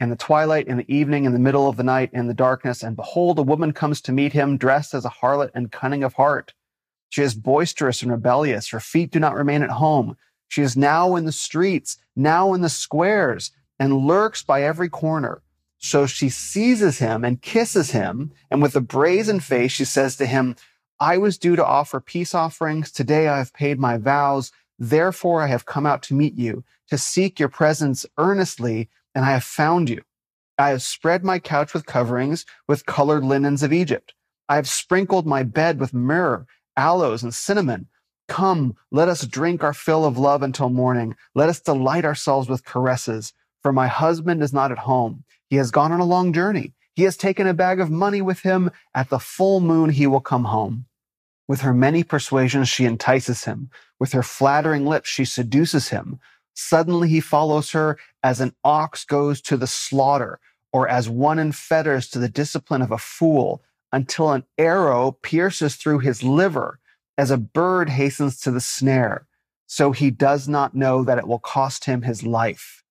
in 0.00 0.08
the 0.08 0.16
twilight, 0.16 0.66
in 0.66 0.78
the 0.78 0.92
evening, 0.92 1.26
in 1.26 1.32
the 1.34 1.38
middle 1.38 1.68
of 1.68 1.76
the 1.76 1.82
night, 1.82 2.10
in 2.14 2.26
the 2.26 2.34
darkness. 2.34 2.82
And 2.82 2.96
behold, 2.96 3.38
a 3.38 3.42
woman 3.42 3.72
comes 3.72 4.00
to 4.02 4.12
meet 4.12 4.32
him, 4.32 4.56
dressed 4.56 4.94
as 4.94 5.04
a 5.04 5.10
harlot 5.10 5.50
and 5.54 5.70
cunning 5.70 6.02
of 6.02 6.14
heart. 6.14 6.54
She 7.10 7.22
is 7.22 7.34
boisterous 7.34 8.02
and 8.02 8.10
rebellious. 8.10 8.68
Her 8.68 8.80
feet 8.80 9.10
do 9.10 9.20
not 9.20 9.34
remain 9.34 9.62
at 9.62 9.70
home. 9.70 10.16
She 10.48 10.62
is 10.62 10.76
now 10.76 11.16
in 11.16 11.26
the 11.26 11.32
streets, 11.32 11.98
now 12.16 12.54
in 12.54 12.60
the 12.60 12.68
squares, 12.68 13.52
and 13.78 14.06
lurks 14.06 14.42
by 14.42 14.62
every 14.62 14.88
corner. 14.88 15.42
So 15.78 16.06
she 16.06 16.28
seizes 16.28 16.98
him 16.98 17.24
and 17.24 17.42
kisses 17.42 17.90
him. 17.90 18.32
And 18.50 18.60
with 18.62 18.76
a 18.76 18.80
brazen 18.80 19.40
face, 19.40 19.72
she 19.72 19.84
says 19.84 20.16
to 20.16 20.26
him, 20.26 20.56
I 20.98 21.18
was 21.18 21.38
due 21.38 21.56
to 21.56 21.64
offer 21.64 22.00
peace 22.00 22.34
offerings. 22.34 22.92
Today 22.92 23.28
I 23.28 23.38
have 23.38 23.54
paid 23.54 23.78
my 23.78 23.96
vows. 23.96 24.52
Therefore 24.78 25.42
I 25.42 25.46
have 25.46 25.66
come 25.66 25.86
out 25.86 26.02
to 26.04 26.14
meet 26.14 26.34
you, 26.34 26.64
to 26.88 26.98
seek 26.98 27.40
your 27.40 27.48
presence 27.48 28.06
earnestly, 28.18 28.88
and 29.14 29.24
I 29.24 29.30
have 29.30 29.44
found 29.44 29.88
you. 29.88 30.02
I 30.58 30.68
have 30.68 30.82
spread 30.82 31.24
my 31.24 31.38
couch 31.38 31.72
with 31.72 31.86
coverings, 31.86 32.44
with 32.68 32.86
colored 32.86 33.24
linens 33.24 33.62
of 33.62 33.72
Egypt. 33.72 34.12
I 34.48 34.56
have 34.56 34.68
sprinkled 34.68 35.26
my 35.26 35.42
bed 35.42 35.80
with 35.80 35.94
myrrh, 35.94 36.46
aloes, 36.80 37.22
and 37.22 37.34
cinnamon. 37.34 37.86
Come, 38.26 38.76
let 38.90 39.08
us 39.08 39.26
drink 39.26 39.62
our 39.62 39.74
fill 39.74 40.04
of 40.04 40.16
love 40.16 40.42
until 40.42 40.70
morning. 40.70 41.14
Let 41.34 41.48
us 41.48 41.60
delight 41.60 42.04
ourselves 42.04 42.48
with 42.48 42.64
caresses. 42.64 43.32
For 43.62 43.72
my 43.72 43.86
husband 43.86 44.42
is 44.42 44.52
not 44.52 44.72
at 44.72 44.78
home. 44.78 45.24
He 45.48 45.56
has 45.56 45.70
gone 45.70 45.92
on 45.92 46.00
a 46.00 46.04
long 46.04 46.32
journey. 46.32 46.72
He 46.94 47.02
has 47.02 47.16
taken 47.16 47.46
a 47.46 47.54
bag 47.54 47.80
of 47.80 47.90
money 47.90 48.22
with 48.22 48.40
him. 48.40 48.70
At 48.94 49.10
the 49.10 49.18
full 49.18 49.60
moon, 49.60 49.90
he 49.90 50.06
will 50.06 50.20
come 50.20 50.44
home. 50.44 50.86
With 51.46 51.60
her 51.60 51.74
many 51.74 52.02
persuasions, 52.04 52.68
she 52.68 52.86
entices 52.86 53.44
him. 53.44 53.70
With 53.98 54.12
her 54.12 54.22
flattering 54.22 54.86
lips, 54.86 55.08
she 55.10 55.24
seduces 55.24 55.88
him. 55.88 56.20
Suddenly 56.54 57.08
he 57.08 57.20
follows 57.20 57.72
her 57.72 57.98
as 58.22 58.40
an 58.40 58.54
ox 58.64 59.04
goes 59.04 59.40
to 59.42 59.56
the 59.56 59.66
slaughter, 59.66 60.38
or 60.72 60.88
as 60.88 61.08
one 61.08 61.38
in 61.38 61.52
fetters 61.52 62.08
to 62.10 62.18
the 62.18 62.28
discipline 62.28 62.82
of 62.82 62.92
a 62.92 62.98
fool, 62.98 63.62
until 63.92 64.32
an 64.32 64.44
arrow 64.58 65.12
pierces 65.22 65.76
through 65.76 65.98
his 66.00 66.22
liver, 66.22 66.78
as 67.18 67.30
a 67.30 67.36
bird 67.36 67.88
hastens 67.90 68.40
to 68.40 68.50
the 68.50 68.60
snare. 68.60 69.26
So 69.66 69.92
he 69.92 70.10
does 70.10 70.48
not 70.48 70.74
know 70.74 71.04
that 71.04 71.18
it 71.18 71.28
will 71.28 71.38
cost 71.38 71.84
him 71.84 72.02
his 72.02 72.22
life. 72.22 72.82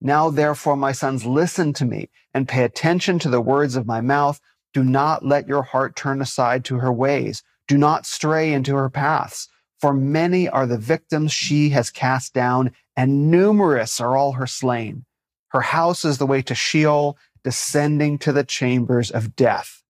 Now, 0.00 0.30
therefore, 0.30 0.76
my 0.76 0.92
sons, 0.92 1.24
listen 1.24 1.72
to 1.74 1.84
me 1.84 2.08
and 2.32 2.48
pay 2.48 2.64
attention 2.64 3.18
to 3.20 3.30
the 3.30 3.40
words 3.40 3.76
of 3.76 3.86
my 3.86 4.00
mouth. 4.00 4.40
Do 4.72 4.84
not 4.84 5.24
let 5.24 5.48
your 5.48 5.62
heart 5.62 5.96
turn 5.96 6.20
aside 6.20 6.64
to 6.66 6.78
her 6.78 6.92
ways. 6.92 7.42
Do 7.66 7.76
not 7.78 8.06
stray 8.06 8.52
into 8.52 8.74
her 8.76 8.90
paths. 8.90 9.48
For 9.80 9.92
many 9.92 10.48
are 10.48 10.66
the 10.66 10.78
victims 10.78 11.32
she 11.32 11.70
has 11.70 11.90
cast 11.90 12.34
down, 12.34 12.72
and 12.96 13.30
numerous 13.30 14.00
are 14.00 14.16
all 14.16 14.32
her 14.32 14.46
slain. 14.46 15.04
Her 15.48 15.60
house 15.60 16.04
is 16.04 16.18
the 16.18 16.26
way 16.26 16.42
to 16.42 16.54
Sheol, 16.54 17.16
descending 17.44 18.18
to 18.18 18.32
the 18.32 18.44
chambers 18.44 19.10
of 19.10 19.34
death. 19.36 19.82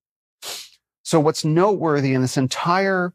So 1.08 1.18
what's 1.20 1.42
noteworthy 1.42 2.12
in 2.12 2.20
this 2.20 2.36
entire 2.36 3.14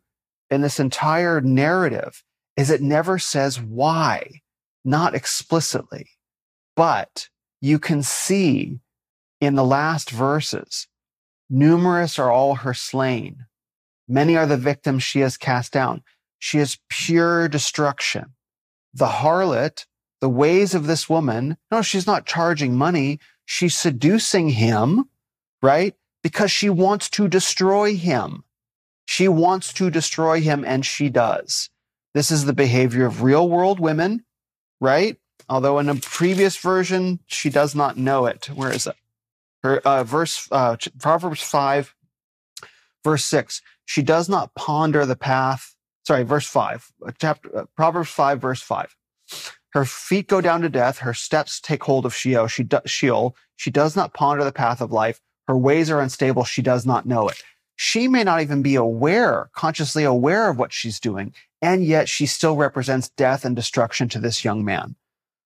in 0.49 0.61
this 0.61 0.79
entire 0.79 1.41
narrative 1.41 2.23
is 2.57 2.71
it 2.71 2.81
never 2.81 3.19
says 3.19 3.61
why, 3.61 4.41
not 4.83 5.13
explicitly, 5.13 6.07
but 6.75 7.29
you 7.61 7.77
can 7.77 8.01
see 8.01 8.79
in 9.39 9.53
the 9.53 9.63
last 9.63 10.09
verses, 10.09 10.87
numerous 11.51 12.17
are 12.17 12.31
all 12.31 12.55
her 12.55 12.73
slain. 12.73 13.45
Many 14.07 14.37
are 14.37 14.47
the 14.47 14.57
victims 14.57 15.03
she 15.03 15.19
has 15.19 15.37
cast 15.37 15.71
down. 15.71 16.01
She 16.39 16.57
is 16.57 16.79
pure 16.89 17.47
destruction. 17.47 18.33
The 18.95 19.05
harlot, 19.05 19.85
the 20.19 20.29
ways 20.29 20.73
of 20.73 20.87
this 20.87 21.07
woman, 21.07 21.57
no, 21.69 21.83
she's 21.83 22.07
not 22.07 22.25
charging 22.25 22.75
money. 22.75 23.19
She's 23.45 23.77
seducing 23.77 24.49
him, 24.49 25.09
right? 25.61 25.93
Because 26.23 26.51
she 26.51 26.69
wants 26.69 27.09
to 27.11 27.27
destroy 27.27 27.95
him. 27.95 28.43
She 29.05 29.27
wants 29.27 29.73
to 29.73 29.91
destroy 29.91 30.41
him, 30.41 30.63
and 30.65 30.85
she 30.85 31.09
does. 31.09 31.69
This 32.13 32.31
is 32.31 32.45
the 32.45 32.53
behavior 32.53 33.05
of 33.05 33.21
real 33.21 33.49
world 33.49 33.79
women, 33.79 34.23
right? 34.79 35.17
Although 35.49 35.79
in 35.79 35.89
a 35.89 35.95
previous 35.95 36.57
version, 36.57 37.19
she 37.27 37.49
does 37.49 37.75
not 37.75 37.97
know 37.97 38.25
it. 38.25 38.49
Where 38.55 38.71
is 38.71 38.87
it? 38.87 38.95
Her 39.61 39.79
uh, 39.79 40.03
verse, 40.03 40.47
uh, 40.51 40.77
Proverbs 40.99 41.41
5, 41.41 41.93
verse 43.03 43.25
6. 43.25 43.61
She 43.85 44.01
does 44.01 44.29
not 44.29 44.55
ponder 44.55 45.05
the 45.05 45.17
path 45.17 45.73
sorry, 46.05 46.23
verse 46.23 46.47
5, 46.47 46.91
uh, 47.05 47.11
chapter, 47.19 47.57
uh, 47.57 47.65
Proverbs 47.75 48.09
5, 48.09 48.41
verse 48.41 48.61
5. 48.61 48.95
Her 49.71 49.85
feet 49.85 50.27
go 50.27 50.41
down 50.41 50.61
to 50.61 50.69
death. 50.69 50.99
Her 50.99 51.13
steps 51.13 51.59
take 51.59 51.83
hold 51.83 52.05
of 52.05 52.13
Sheol. 52.13 52.47
She, 52.47 52.63
do, 52.63 52.79
Sheol. 52.85 53.35
she 53.55 53.71
does 53.71 53.95
not 53.95 54.13
ponder 54.13 54.43
the 54.43 54.51
path 54.51 54.81
of 54.81 54.91
life. 54.91 55.19
Her 55.47 55.57
ways 55.57 55.89
are 55.89 55.99
unstable. 55.99 56.43
She 56.43 56.61
does 56.61 56.85
not 56.85 57.05
know 57.05 57.27
it. 57.27 57.41
She 57.75 58.07
may 58.07 58.23
not 58.23 58.41
even 58.41 58.61
be 58.61 58.75
aware, 58.75 59.49
consciously 59.53 60.03
aware 60.03 60.49
of 60.49 60.57
what 60.57 60.71
she's 60.71 60.99
doing. 60.99 61.33
And 61.61 61.83
yet 61.83 62.07
she 62.07 62.25
still 62.25 62.55
represents 62.55 63.09
death 63.09 63.45
and 63.45 63.55
destruction 63.55 64.09
to 64.09 64.19
this 64.19 64.43
young 64.43 64.63
man. 64.63 64.95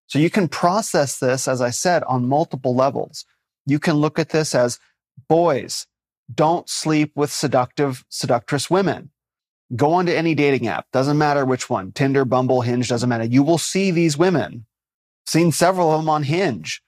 So 0.08 0.20
you 0.20 0.30
can 0.30 0.48
process 0.48 1.20
this, 1.20 1.48
as 1.48 1.62
I 1.62 1.70
said, 1.70 2.04
on 2.04 2.30
multiple 2.30 2.76
levels. 2.76 3.26
You 3.66 3.80
can 3.80 3.96
look 3.96 4.20
at 4.20 4.30
this 4.30 4.56
as 4.56 4.80
boys, 5.28 5.86
don't 6.34 6.70
sleep 6.70 7.12
with 7.16 7.32
seductive, 7.32 8.06
seductress 8.10 8.70
women. 8.70 9.12
Go 9.76 9.94
onto 9.94 10.14
any 10.14 10.34
dating 10.34 10.68
app, 10.68 10.86
doesn't 10.94 11.18
matter 11.18 11.46
which 11.46 11.70
one, 11.70 11.92
Tinder, 11.92 12.24
Bumble, 12.24 12.62
Hinge, 12.62 12.88
doesn't 12.88 13.10
matter. 13.10 13.26
You 13.26 13.44
will 13.44 13.58
see 13.58 13.92
these 13.92 14.18
women. 14.18 14.66
Seen 15.26 15.52
several 15.52 15.92
of 15.92 16.00
them 16.00 16.10
on 16.10 16.24
Hinge, 16.24 16.82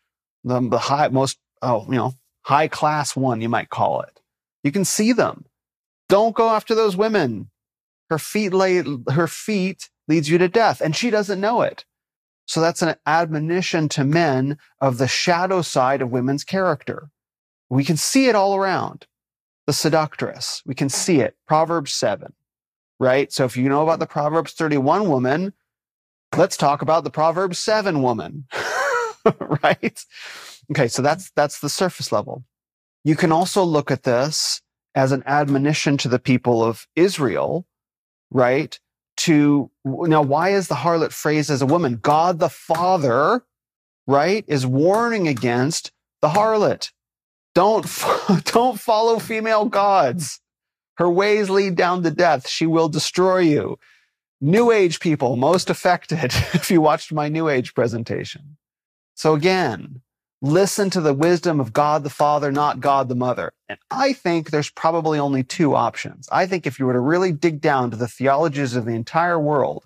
the, 0.45 0.62
the 0.62 0.78
high, 0.78 1.10
most, 1.10 1.38
oh, 1.62 1.86
you 1.89 1.98
know, 1.98 2.13
high 2.43 2.67
class 2.67 3.15
one, 3.15 3.41
you 3.41 3.49
might 3.49 3.69
call 3.69 4.02
it. 4.02 4.21
You 4.63 4.71
can 4.71 4.86
see 4.86 5.13
them. 5.13 5.45
Don't 6.08 6.36
go 6.36 6.49
after 6.49 6.75
those 6.75 6.97
women. 6.97 7.49
Her 8.10 8.19
feet 8.19 8.54
lay, 8.54 8.84
her 9.12 9.28
feet 9.28 9.89
leads 10.08 10.30
you 10.30 10.38
to 10.39 10.47
death 10.47 10.82
and 10.82 10.95
she 10.95 11.10
doesn't 11.10 11.39
know 11.39 11.62
it. 11.62 11.86
So 12.45 12.62
that's 12.62 12.82
an 12.82 12.95
admonition 13.06 13.89
to 13.89 14.04
men 14.04 14.58
of 14.82 14.97
the 14.97 15.08
shadow 15.08 15.62
side 15.62 16.02
of 16.02 16.10
women's 16.10 16.43
character. 16.43 17.12
We 17.69 17.84
can 17.84 17.97
see 17.97 18.28
it 18.28 18.36
all 18.36 18.56
around. 18.56 19.06
The 19.67 19.73
seductress, 19.73 20.63
we 20.65 20.73
can 20.73 20.89
see 20.89 21.19
it. 21.19 21.38
Proverbs 21.45 21.93
7 21.93 22.34
right? 22.99 23.32
So 23.32 23.45
if 23.45 23.58
you 23.58 23.69
know 23.69 23.82
about 23.82 23.99
the 23.99 24.08
Proverbs 24.08 24.54
31 24.54 25.10
woman, 25.10 25.54
let's 26.36 26.58
talk 26.58 26.82
about 26.82 27.04
the 27.04 27.10
Proverbs 27.10 27.58
7 27.60 28.02
woman, 28.02 28.45
right? 29.63 30.06
Okay, 30.71 30.88
so 30.88 31.01
that's 31.01 31.32
that's 31.36 31.60
the 31.60 31.69
surface 31.69 32.12
level. 32.12 32.43
You 33.03 33.15
can 33.15 33.32
also 33.32 33.63
look 33.63 33.91
at 33.91 34.03
this 34.03 34.62
as 34.95 35.12
an 35.12 35.23
admonition 35.25 35.97
to 35.97 36.10
the 36.10 36.19
people 36.19 36.63
of 36.63 36.88
Israel, 36.95 37.65
right? 38.32 38.79
To 39.17 39.71
now, 39.86 40.21
why 40.21 40.49
is 40.49 40.67
the 40.67 40.75
harlot 40.75 41.12
phrased 41.12 41.49
as 41.49 41.62
a 41.62 41.65
woman? 41.65 41.97
God 41.97 42.39
the 42.39 42.49
Father, 42.49 43.43
right, 44.08 44.45
is 44.47 44.65
warning 44.65 45.27
against 45.27 45.91
the 46.21 46.29
harlot. 46.29 46.91
Don't 47.55 47.86
don't 48.45 48.79
follow 48.79 49.19
female 49.19 49.65
gods. 49.65 50.39
Her 50.95 51.10
ways 51.10 51.49
lead 51.49 51.75
down 51.75 52.03
to 52.03 52.12
death. 52.12 52.47
She 52.47 52.67
will 52.67 52.89
destroy 52.89 53.39
you. 53.39 53.79
New 54.41 54.71
Age 54.71 54.99
people 54.99 55.36
most 55.36 55.69
affected 55.69 56.19
if 56.53 56.69
you 56.69 56.82
watched 56.82 57.12
my 57.12 57.29
New 57.29 57.49
Age 57.49 57.73
presentation. 57.73 58.58
So 59.15 59.34
again, 59.34 60.01
listen 60.41 60.89
to 60.89 61.02
the 61.02 61.13
wisdom 61.13 61.60
of 61.60 61.73
God 61.73 62.04
the 62.04 62.10
Father, 62.10 62.52
not 62.52 62.80
God 62.80 63.10
the 63.10 63.15
Mother. 63.15 63.52
And 63.67 63.80
I 63.91 64.13
think 64.13 64.49
there's 64.49 64.69
probably 64.69 65.19
only 65.19 65.43
two 65.43 65.75
options. 65.75 66.30
I 66.32 66.45
think 66.45 66.65
if 66.65 66.80
you 66.80 66.86
were 66.86 66.93
to 66.93 66.99
really 66.99 67.32
dig 67.32 67.62
down 67.62 67.91
to 67.91 67.97
the 67.97 68.08
theologies 68.08 68.75
of 68.75 68.86
the 68.86 68.93
entire 68.93 69.39
world, 69.39 69.86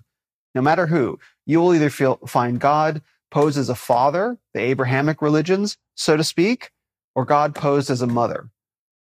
no 0.54 0.62
matter 0.62 0.86
who, 0.86 1.18
you 1.46 1.60
will 1.60 1.74
either 1.74 1.90
feel, 1.90 2.16
find 2.26 2.60
God 2.60 3.02
posed 3.30 3.58
as 3.58 3.68
a 3.68 3.74
father, 3.74 4.38
the 4.52 4.60
Abrahamic 4.60 5.20
religions, 5.20 5.76
so 5.96 6.16
to 6.16 6.22
speak, 6.22 6.70
or 7.14 7.24
God 7.24 7.54
posed 7.54 7.90
as 7.90 8.02
a 8.02 8.06
mother, 8.06 8.48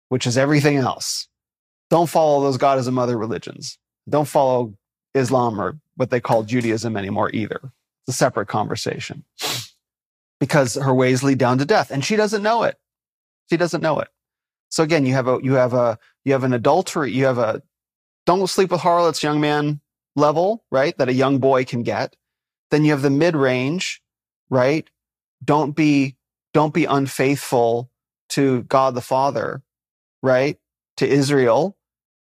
which 0.09 0.25
is 0.25 0.37
everything 0.37 0.77
else. 0.77 1.27
Don't 1.89 2.09
follow 2.09 2.41
those 2.41 2.57
God 2.57 2.79
as 2.79 2.87
a 2.87 2.91
mother 2.91 3.17
religions. 3.17 3.77
Don't 4.07 4.27
follow 4.27 4.73
Islam 5.13 5.59
or 5.59 5.77
what 5.97 6.09
they 6.09 6.21
call 6.21 6.43
Judaism 6.43 6.95
anymore 6.95 7.29
either. 7.33 7.59
It's 8.07 8.15
a 8.15 8.17
separate 8.17 8.47
conversation 8.47 9.25
because 10.41 10.75
her 10.75 10.93
ways 10.93 11.23
lead 11.23 11.37
down 11.37 11.59
to 11.59 11.65
death 11.65 11.91
and 11.91 12.03
she 12.03 12.17
doesn't 12.17 12.41
know 12.43 12.63
it. 12.63 12.77
She 13.49 13.57
doesn't 13.57 13.81
know 13.81 13.99
it. 13.99 14.09
So 14.69 14.83
again, 14.83 15.05
you 15.05 15.13
have 15.13 15.27
a, 15.27 15.39
you 15.43 15.53
have 15.53 15.73
a, 15.73 15.99
you 16.25 16.33
have 16.33 16.43
an 16.43 16.53
adultery, 16.53 17.11
you 17.11 17.25
have 17.25 17.37
a 17.37 17.61
don't 18.25 18.47
sleep 18.47 18.71
with 18.71 18.81
harlots 18.81 19.23
young 19.23 19.39
man 19.39 19.81
level, 20.15 20.63
right? 20.71 20.97
That 20.97 21.09
a 21.09 21.13
young 21.13 21.37
boy 21.39 21.63
can 21.63 21.83
get. 21.83 22.15
Then 22.71 22.83
you 22.83 22.91
have 22.91 23.03
the 23.03 23.09
mid 23.11 23.35
range, 23.35 24.01
right? 24.49 24.89
Don't 25.43 25.75
be 25.75 26.17
don't 26.53 26.73
be 26.73 26.85
unfaithful 26.85 27.91
to 28.29 28.63
God 28.63 28.95
the 28.95 29.01
Father, 29.01 29.61
right? 30.23 30.57
To 30.97 31.07
Israel, 31.07 31.77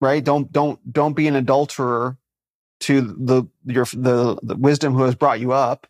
right? 0.00 0.22
Don't 0.22 0.52
don't 0.52 0.92
don't 0.92 1.14
be 1.16 1.26
an 1.26 1.36
adulterer 1.36 2.18
to 2.80 3.00
the 3.00 3.44
your 3.64 3.84
the, 3.86 4.38
the 4.42 4.56
wisdom 4.56 4.94
who 4.94 5.02
has 5.02 5.16
brought 5.16 5.40
you 5.40 5.52
up. 5.52 5.86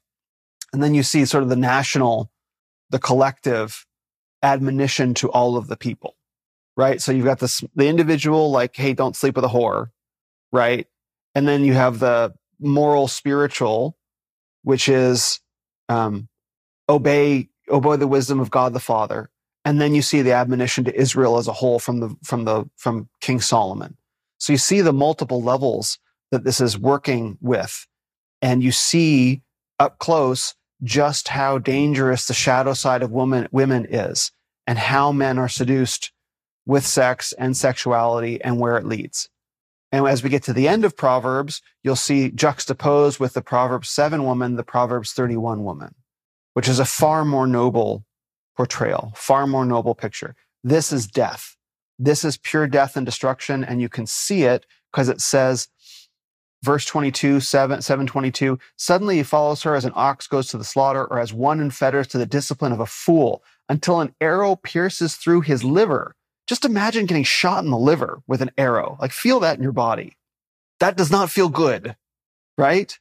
And 0.76 0.82
then 0.82 0.94
you 0.94 1.02
see 1.02 1.24
sort 1.24 1.42
of 1.42 1.48
the 1.48 1.56
national, 1.56 2.30
the 2.90 2.98
collective 2.98 3.86
admonition 4.42 5.14
to 5.14 5.30
all 5.30 5.56
of 5.56 5.68
the 5.68 5.76
people, 5.78 6.16
right? 6.76 7.00
So 7.00 7.12
you've 7.12 7.24
got 7.24 7.38
this 7.38 7.64
the 7.74 7.88
individual 7.88 8.50
like, 8.50 8.76
hey, 8.76 8.92
don't 8.92 9.16
sleep 9.16 9.36
with 9.36 9.46
a 9.46 9.48
whore, 9.48 9.86
right? 10.52 10.86
And 11.34 11.48
then 11.48 11.64
you 11.64 11.72
have 11.72 11.98
the 11.98 12.34
moral 12.60 13.08
spiritual, 13.08 13.96
which 14.64 14.86
is 14.86 15.40
um, 15.88 16.28
obey 16.90 17.48
obey 17.70 17.96
the 17.96 18.06
wisdom 18.06 18.38
of 18.38 18.50
God 18.50 18.74
the 18.74 18.78
Father. 18.78 19.30
And 19.64 19.80
then 19.80 19.94
you 19.94 20.02
see 20.02 20.20
the 20.20 20.32
admonition 20.32 20.84
to 20.84 20.94
Israel 20.94 21.38
as 21.38 21.48
a 21.48 21.54
whole 21.54 21.78
from 21.78 22.00
the 22.00 22.14
from 22.22 22.44
the 22.44 22.68
from 22.76 23.08
King 23.22 23.40
Solomon. 23.40 23.96
So 24.36 24.52
you 24.52 24.58
see 24.58 24.82
the 24.82 24.92
multiple 24.92 25.42
levels 25.42 25.98
that 26.32 26.44
this 26.44 26.60
is 26.60 26.78
working 26.78 27.38
with. 27.40 27.86
And 28.42 28.62
you 28.62 28.72
see 28.72 29.40
up 29.78 29.98
close 29.98 30.54
just 30.82 31.28
how 31.28 31.58
dangerous 31.58 32.26
the 32.26 32.34
shadow 32.34 32.74
side 32.74 33.02
of 33.02 33.10
woman, 33.10 33.48
women 33.50 33.86
is 33.88 34.30
and 34.66 34.78
how 34.78 35.12
men 35.12 35.38
are 35.38 35.48
seduced 35.48 36.12
with 36.66 36.84
sex 36.84 37.32
and 37.38 37.56
sexuality 37.56 38.42
and 38.42 38.58
where 38.58 38.76
it 38.76 38.84
leads. 38.84 39.28
And 39.92 40.06
as 40.06 40.22
we 40.22 40.30
get 40.30 40.42
to 40.44 40.52
the 40.52 40.68
end 40.68 40.84
of 40.84 40.96
Proverbs, 40.96 41.62
you'll 41.82 41.96
see 41.96 42.30
juxtaposed 42.30 43.20
with 43.20 43.34
the 43.34 43.42
Proverbs 43.42 43.88
7 43.88 44.24
woman, 44.24 44.56
the 44.56 44.64
Proverbs 44.64 45.12
31 45.12 45.62
woman, 45.64 45.94
which 46.54 46.68
is 46.68 46.78
a 46.78 46.84
far 46.84 47.24
more 47.24 47.46
noble 47.46 48.04
portrayal, 48.56 49.12
far 49.14 49.46
more 49.46 49.64
noble 49.64 49.94
picture. 49.94 50.34
This 50.64 50.92
is 50.92 51.06
death. 51.06 51.56
This 51.98 52.24
is 52.24 52.36
pure 52.36 52.66
death 52.66 52.96
and 52.96 53.06
destruction. 53.06 53.62
And 53.62 53.80
you 53.80 53.88
can 53.88 54.06
see 54.06 54.42
it 54.42 54.66
because 54.90 55.08
it 55.08 55.20
says, 55.20 55.68
verse 56.62 56.84
22, 56.84 57.40
7, 57.40 57.82
722, 57.82 58.58
suddenly 58.76 59.16
he 59.16 59.22
follows 59.22 59.62
her 59.62 59.74
as 59.74 59.84
an 59.84 59.92
ox 59.94 60.26
goes 60.26 60.48
to 60.48 60.58
the 60.58 60.64
slaughter 60.64 61.04
or 61.04 61.18
as 61.18 61.32
one 61.32 61.60
in 61.60 61.70
fetters 61.70 62.06
to 62.08 62.18
the 62.18 62.26
discipline 62.26 62.72
of 62.72 62.80
a 62.80 62.86
fool 62.86 63.42
until 63.68 64.00
an 64.00 64.14
arrow 64.20 64.56
pierces 64.56 65.14
through 65.14 65.42
his 65.42 65.64
liver. 65.64 66.14
Just 66.46 66.64
imagine 66.64 67.06
getting 67.06 67.24
shot 67.24 67.64
in 67.64 67.70
the 67.70 67.78
liver 67.78 68.22
with 68.26 68.40
an 68.40 68.52
arrow. 68.56 68.96
Like 69.00 69.12
feel 69.12 69.40
that 69.40 69.56
in 69.56 69.62
your 69.62 69.72
body. 69.72 70.16
That 70.80 70.96
does 70.96 71.10
not 71.10 71.30
feel 71.30 71.48
good, 71.48 71.96
right? 72.56 72.96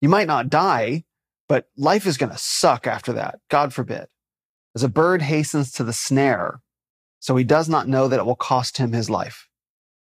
You 0.00 0.08
might 0.08 0.26
not 0.26 0.50
die, 0.50 1.04
but 1.48 1.68
life 1.76 2.06
is 2.06 2.18
going 2.18 2.32
to 2.32 2.38
suck 2.38 2.86
after 2.86 3.14
that. 3.14 3.40
God 3.48 3.72
forbid. 3.72 4.06
As 4.74 4.82
a 4.82 4.88
bird 4.88 5.22
hastens 5.22 5.72
to 5.72 5.84
the 5.84 5.92
snare, 5.92 6.60
so 7.18 7.34
he 7.34 7.44
does 7.44 7.68
not 7.68 7.88
know 7.88 8.08
that 8.08 8.20
it 8.20 8.26
will 8.26 8.36
cost 8.36 8.78
him 8.78 8.92
his 8.92 9.08
life, 9.08 9.48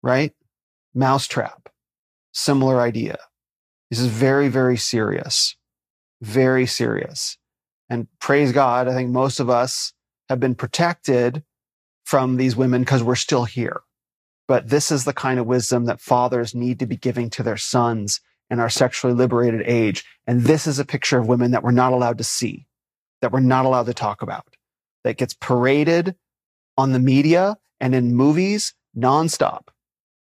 right? 0.04 0.34
Mousetrap, 0.94 1.70
similar 2.34 2.80
idea. 2.82 3.18
This 3.90 4.00
is 4.00 4.08
very, 4.08 4.50
very 4.50 4.78
serious, 4.78 5.56
very 6.22 6.66
serious. 6.66 7.38
And 7.90 8.08
praise 8.20 8.52
God, 8.52 8.88
I 8.88 8.94
think 8.94 9.10
most 9.10 9.40
of 9.40 9.50
us 9.50 9.94
have 10.30 10.40
been 10.40 10.56
protected 10.56 11.44
from 12.06 12.38
these 12.38 12.56
women 12.56 12.82
because 12.82 13.04
we're 13.04 13.16
still 13.16 13.46
here. 13.46 13.82
But 14.48 14.70
this 14.70 14.92
is 14.92 15.06
the 15.06 15.14
kind 15.14 15.40
of 15.40 15.46
wisdom 15.46 15.86
that 15.86 16.02
fathers 16.02 16.56
need 16.56 16.80
to 16.80 16.86
be 16.86 16.98
giving 16.98 17.30
to 17.32 17.44
their 17.44 17.58
sons 17.58 18.20
in 18.50 18.60
our 18.60 18.70
sexually 18.70 19.14
liberated 19.14 19.62
age. 19.66 20.06
And 20.26 20.42
this 20.42 20.66
is 20.66 20.80
a 20.80 20.86
picture 20.86 21.20
of 21.20 21.28
women 21.28 21.52
that 21.52 21.64
we're 21.64 21.72
not 21.72 21.94
allowed 21.94 22.18
to 22.18 22.24
see, 22.24 22.66
that 23.22 23.32
we're 23.32 23.42
not 23.42 23.66
allowed 23.66 23.86
to 23.88 23.94
talk 23.94 24.22
about, 24.22 24.56
that 25.04 25.18
gets 25.18 25.34
paraded 25.36 26.16
on 26.78 26.94
the 26.94 27.00
media 27.00 27.58
and 27.80 27.94
in 27.94 28.16
movies 28.16 28.74
nonstop 28.98 29.68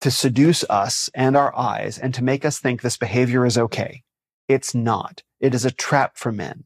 to 0.02 0.12
seduce 0.12 0.64
us 0.66 1.10
and 1.14 1.36
our 1.36 1.56
eyes 1.58 1.98
and 1.98 2.14
to 2.14 2.24
make 2.24 2.46
us 2.46 2.60
think 2.60 2.82
this 2.82 2.98
behavior 2.98 3.46
is 3.46 3.58
okay. 3.58 4.04
It's 4.48 4.76
not. 4.76 5.24
It 5.40 5.56
is 5.56 5.66
a 5.66 5.72
trap 5.72 6.18
for 6.18 6.32
men. 6.32 6.66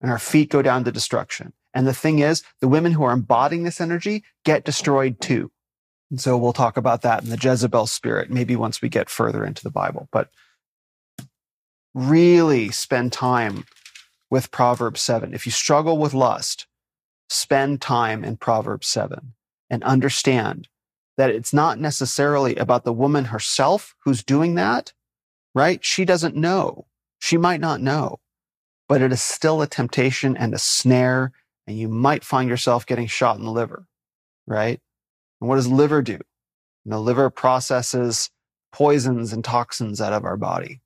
And 0.00 0.10
our 0.10 0.18
feet 0.18 0.50
go 0.50 0.62
down 0.62 0.84
to 0.84 0.92
destruction. 0.92 1.52
And 1.74 1.86
the 1.86 1.94
thing 1.94 2.20
is, 2.20 2.42
the 2.60 2.68
women 2.68 2.92
who 2.92 3.04
are 3.04 3.12
embodying 3.12 3.64
this 3.64 3.80
energy 3.80 4.24
get 4.44 4.64
destroyed 4.64 5.20
too. 5.20 5.50
And 6.10 6.20
so 6.20 6.36
we'll 6.36 6.52
talk 6.52 6.76
about 6.76 7.02
that 7.02 7.22
in 7.22 7.30
the 7.30 7.38
Jezebel 7.40 7.86
spirit, 7.86 8.30
maybe 8.30 8.56
once 8.56 8.82
we 8.82 8.88
get 8.88 9.08
further 9.08 9.44
into 9.44 9.62
the 9.62 9.70
Bible. 9.70 10.08
But 10.10 10.30
really 11.94 12.70
spend 12.70 13.12
time 13.12 13.64
with 14.30 14.50
Proverbs 14.50 15.00
7. 15.02 15.34
If 15.34 15.46
you 15.46 15.52
struggle 15.52 15.98
with 15.98 16.14
lust, 16.14 16.66
spend 17.28 17.80
time 17.80 18.24
in 18.24 18.36
Proverbs 18.36 18.88
7 18.88 19.34
and 19.68 19.84
understand 19.84 20.68
that 21.20 21.30
it's 21.30 21.52
not 21.52 21.78
necessarily 21.78 22.56
about 22.56 22.84
the 22.84 22.94
woman 22.94 23.26
herself 23.26 23.94
who's 24.04 24.22
doing 24.22 24.54
that, 24.54 24.94
right? 25.54 25.84
She 25.84 26.06
doesn't 26.06 26.34
know. 26.34 26.86
She 27.18 27.36
might 27.36 27.60
not 27.60 27.82
know, 27.82 28.20
but 28.88 29.02
it 29.02 29.12
is 29.12 29.20
still 29.20 29.60
a 29.60 29.66
temptation 29.66 30.34
and 30.34 30.54
a 30.54 30.58
snare 30.58 31.32
and 31.66 31.78
you 31.78 31.88
might 31.88 32.24
find 32.24 32.48
yourself 32.48 32.86
getting 32.86 33.06
shot 33.06 33.36
in 33.36 33.44
the 33.44 33.50
liver, 33.52 33.86
right? 34.46 34.80
And 35.40 35.48
what 35.50 35.56
does 35.56 35.68
liver 35.68 36.00
do? 36.00 36.18
Know, 36.86 37.02
liver 37.02 37.28
processes 37.28 38.30
poisons 38.72 39.34
and 39.34 39.44
toxins 39.44 40.00
out 40.00 40.14
of 40.14 40.24
our 40.24 40.38
body. 40.38 40.80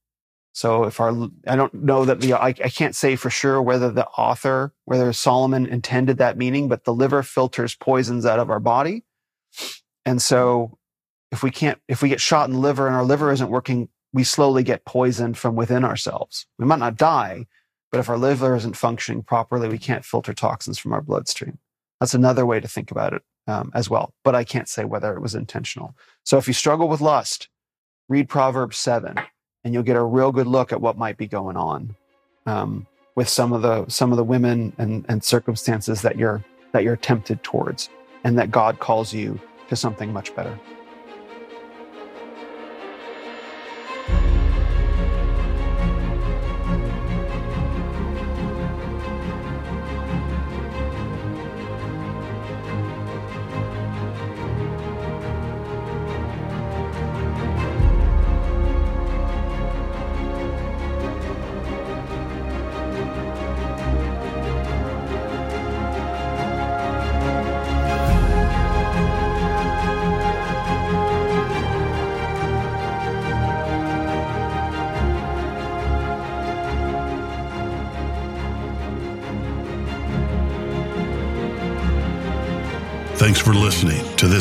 So 0.52 0.84
if 0.84 0.98
our, 0.98 1.12
I 1.46 1.54
don't 1.54 1.74
know 1.74 2.04
that 2.04 2.20
the, 2.20 2.34
I, 2.34 2.48
I 2.48 2.52
can't 2.52 2.96
say 2.96 3.14
for 3.14 3.30
sure 3.30 3.62
whether 3.62 3.90
the 3.90 4.06
author, 4.08 4.72
whether 4.84 5.12
Solomon 5.12 5.66
intended 5.66 6.18
that 6.18 6.36
meaning, 6.36 6.68
but 6.68 6.84
the 6.84 6.94
liver 6.94 7.22
filters 7.22 7.76
poisons 7.76 8.26
out 8.26 8.38
of 8.38 8.50
our 8.50 8.60
body. 8.60 9.04
And 10.06 10.20
so 10.20 10.78
if 11.32 11.42
we 11.42 11.50
can't, 11.50 11.80
if 11.88 12.02
we 12.02 12.08
get 12.08 12.20
shot 12.20 12.48
in 12.48 12.54
the 12.54 12.60
liver 12.60 12.86
and 12.86 12.94
our 12.96 13.04
liver 13.04 13.32
isn't 13.32 13.50
working, 13.50 13.88
we 14.12 14.24
slowly 14.24 14.62
get 14.62 14.84
poisoned 14.84 15.36
from 15.36 15.56
within 15.56 15.84
ourselves. 15.84 16.46
We 16.58 16.66
might 16.66 16.78
not 16.78 16.96
die, 16.96 17.46
but 17.90 17.98
if 17.98 18.08
our 18.08 18.18
liver 18.18 18.54
isn't 18.54 18.76
functioning 18.76 19.22
properly, 19.22 19.68
we 19.68 19.78
can't 19.78 20.04
filter 20.04 20.32
toxins 20.32 20.78
from 20.78 20.92
our 20.92 21.02
bloodstream. 21.02 21.58
That's 22.00 22.14
another 22.14 22.46
way 22.46 22.60
to 22.60 22.68
think 22.68 22.90
about 22.90 23.12
it 23.14 23.22
um, 23.46 23.70
as 23.74 23.90
well. 23.90 24.14
But 24.22 24.34
I 24.34 24.44
can't 24.44 24.68
say 24.68 24.84
whether 24.84 25.14
it 25.14 25.20
was 25.20 25.34
intentional. 25.34 25.94
So 26.24 26.38
if 26.38 26.46
you 26.46 26.54
struggle 26.54 26.88
with 26.88 27.00
lust, 27.00 27.48
read 28.08 28.28
Proverbs 28.28 28.76
7 28.78 29.16
and 29.64 29.74
you'll 29.74 29.82
get 29.82 29.96
a 29.96 30.02
real 30.04 30.32
good 30.32 30.46
look 30.46 30.72
at 30.72 30.80
what 30.80 30.98
might 30.98 31.16
be 31.16 31.26
going 31.26 31.56
on 31.56 31.96
um, 32.46 32.86
with 33.16 33.28
some 33.28 33.52
of 33.52 33.62
the 33.62 33.86
some 33.88 34.12
of 34.12 34.16
the 34.16 34.24
women 34.24 34.72
and, 34.78 35.04
and 35.08 35.24
circumstances 35.24 36.02
that 36.02 36.18
you're 36.18 36.44
that 36.72 36.82
you're 36.82 36.96
tempted 36.96 37.42
towards 37.42 37.88
and 38.24 38.38
that 38.38 38.50
God 38.50 38.78
calls 38.80 39.12
you 39.12 39.40
to 39.68 39.76
something 39.76 40.12
much 40.12 40.34
better. 40.34 40.58